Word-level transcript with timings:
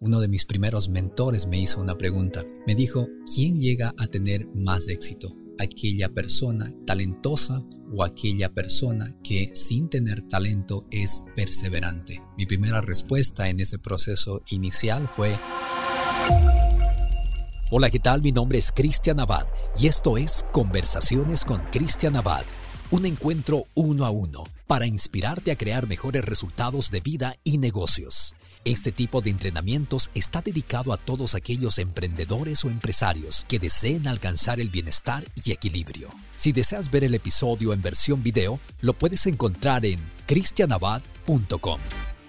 uno 0.00 0.20
de 0.20 0.28
mis 0.28 0.46
primeros 0.46 0.88
mentores 0.88 1.46
me 1.46 1.60
hizo 1.60 1.78
una 1.78 1.98
pregunta. 1.98 2.44
Me 2.66 2.74
dijo, 2.74 3.06
¿quién 3.32 3.60
llega 3.60 3.94
a 3.98 4.06
tener 4.06 4.46
más 4.54 4.88
éxito? 4.88 5.36
aquella 5.58 6.08
persona 6.08 6.72
talentosa 6.86 7.62
o 7.92 8.02
aquella 8.02 8.48
persona 8.50 9.14
que 9.22 9.50
sin 9.54 9.90
tener 9.90 10.22
talento 10.22 10.86
es 10.90 11.22
perseverante. 11.36 12.22
Mi 12.38 12.46
primera 12.46 12.80
respuesta 12.80 13.50
en 13.50 13.60
ese 13.60 13.78
proceso 13.78 14.40
inicial 14.48 15.10
fue... 15.14 15.36
Hola, 17.70 17.90
¿qué 17.90 17.98
tal? 17.98 18.22
Mi 18.22 18.32
nombre 18.32 18.56
es 18.56 18.72
Cristian 18.72 19.20
Abad 19.20 19.46
y 19.78 19.88
esto 19.88 20.16
es 20.16 20.46
Conversaciones 20.50 21.44
con 21.44 21.60
Cristian 21.64 22.16
Abad, 22.16 22.44
un 22.90 23.04
encuentro 23.04 23.66
uno 23.74 24.06
a 24.06 24.10
uno 24.10 24.44
para 24.66 24.86
inspirarte 24.86 25.50
a 25.50 25.58
crear 25.58 25.86
mejores 25.86 26.24
resultados 26.24 26.90
de 26.90 27.00
vida 27.00 27.34
y 27.44 27.58
negocios. 27.58 28.34
Este 28.66 28.92
tipo 28.92 29.22
de 29.22 29.30
entrenamientos 29.30 30.10
está 30.14 30.42
dedicado 30.42 30.92
a 30.92 30.98
todos 30.98 31.34
aquellos 31.34 31.78
emprendedores 31.78 32.62
o 32.66 32.68
empresarios 32.68 33.46
que 33.48 33.58
deseen 33.58 34.06
alcanzar 34.06 34.60
el 34.60 34.68
bienestar 34.68 35.24
y 35.42 35.52
equilibrio. 35.52 36.10
Si 36.36 36.52
deseas 36.52 36.90
ver 36.90 37.04
el 37.04 37.14
episodio 37.14 37.72
en 37.72 37.80
versión 37.80 38.22
video, 38.22 38.60
lo 38.82 38.92
puedes 38.92 39.24
encontrar 39.24 39.86
en 39.86 39.98
cristianabad.com. 40.26 41.80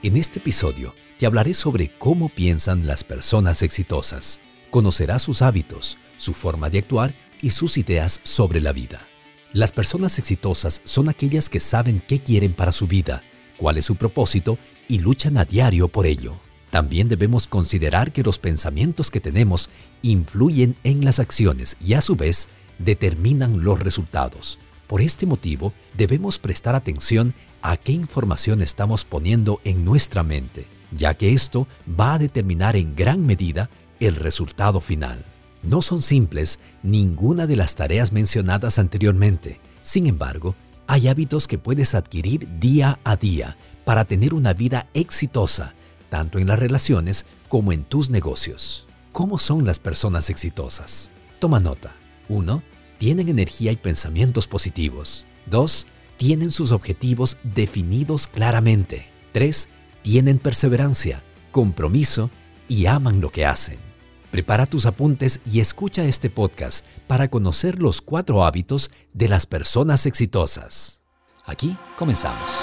En 0.04 0.16
este 0.16 0.40
episodio 0.40 0.96
te 1.20 1.26
hablaré 1.26 1.54
sobre 1.54 1.94
cómo 1.98 2.30
piensan 2.30 2.88
las 2.88 3.04
personas 3.04 3.62
exitosas. 3.62 4.40
Conocerás 4.70 5.24
sus 5.24 5.42
hábitos, 5.42 5.98
su 6.16 6.34
forma 6.34 6.70
de 6.70 6.80
actuar 6.80 7.14
y 7.42 7.50
sus 7.50 7.78
ideas 7.78 8.22
sobre 8.24 8.62
la 8.62 8.72
vida. 8.72 9.06
Las 9.52 9.74
personas 9.74 10.18
exitosas 10.18 10.82
son 10.86 11.10
aquellas 11.10 11.50
que 11.50 11.60
saben 11.60 12.02
qué 12.08 12.24
quieren 12.24 12.56
para 12.56 12.72
su 12.72 12.88
vida 12.88 13.22
cuál 13.62 13.78
es 13.78 13.86
su 13.86 13.96
propósito 13.96 14.58
y 14.88 14.98
luchan 14.98 15.38
a 15.38 15.46
diario 15.46 15.88
por 15.88 16.08
ello. 16.08 16.40
También 16.72 17.08
debemos 17.08 17.46
considerar 17.46 18.12
que 18.12 18.24
los 18.24 18.40
pensamientos 18.40 19.12
que 19.12 19.20
tenemos 19.20 19.70
influyen 20.02 20.76
en 20.84 21.06
las 21.06 21.20
acciones 21.20 21.78
y 21.80 21.94
a 21.94 22.02
su 22.02 22.16
vez 22.16 22.48
determinan 22.80 23.64
los 23.64 23.80
resultados. 23.80 24.58
Por 24.88 25.00
este 25.00 25.28
motivo, 25.28 25.74
debemos 25.96 26.40
prestar 26.40 26.74
atención 26.74 27.36
a 27.62 27.78
qué 27.78 27.92
información 27.92 28.64
estamos 28.64 29.06
poniendo 29.06 29.62
en 29.64 29.86
nuestra 29.86 30.24
mente, 30.24 30.66
ya 30.92 31.14
que 31.14 31.32
esto 31.32 31.68
va 31.88 32.16
a 32.16 32.20
determinar 32.20 32.76
en 32.76 32.96
gran 32.96 33.24
medida 33.28 33.70
el 34.00 34.16
resultado 34.16 34.82
final. 34.82 35.24
No 35.62 35.84
son 35.84 36.02
simples 36.02 36.60
ninguna 36.82 37.46
de 37.46 37.58
las 37.58 37.76
tareas 37.76 38.12
mencionadas 38.12 38.80
anteriormente. 38.80 39.62
Sin 39.84 40.08
embargo, 40.08 40.56
hay 40.92 41.08
hábitos 41.08 41.48
que 41.48 41.58
puedes 41.58 41.96
adquirir 41.96 42.60
día 42.60 43.00
a 43.06 43.16
día 43.16 43.56
para 43.86 44.04
tener 44.04 44.34
una 44.34 44.52
vida 44.52 44.90
exitosa, 44.94 45.74
tanto 46.10 46.38
en 46.38 46.50
las 46.50 46.60
relaciones 46.60 47.26
como 47.48 47.72
en 47.72 47.86
tus 47.86 48.10
negocios. 48.10 48.88
¿Cómo 49.14 49.38
son 49.38 49.66
las 49.66 49.80
personas 49.80 50.30
exitosas? 50.30 51.10
Toma 51.40 51.62
nota. 51.62 51.96
1. 52.28 52.62
Tienen 52.98 53.30
energía 53.30 53.72
y 53.72 53.78
pensamientos 53.78 54.48
positivos. 54.48 55.26
2. 55.46 55.88
Tienen 56.18 56.52
sus 56.52 56.74
objetivos 56.74 57.38
definidos 57.42 58.28
claramente. 58.28 59.10
3. 59.32 59.70
Tienen 60.02 60.40
perseverancia, 60.40 61.24
compromiso 61.52 62.30
y 62.68 62.88
aman 62.88 63.22
lo 63.22 63.30
que 63.30 63.46
hacen. 63.46 63.91
Prepara 64.32 64.66
tus 64.66 64.86
apuntes 64.86 65.42
y 65.46 65.60
escucha 65.60 66.06
este 66.06 66.30
podcast 66.30 66.86
para 67.06 67.30
conocer 67.30 67.82
los 67.82 68.00
cuatro 68.00 68.46
hábitos 68.46 68.90
de 69.14 69.28
las 69.28 69.46
personas 69.46 70.06
exitosas. 70.06 71.04
Aquí 71.46 71.76
comenzamos. 71.98 72.60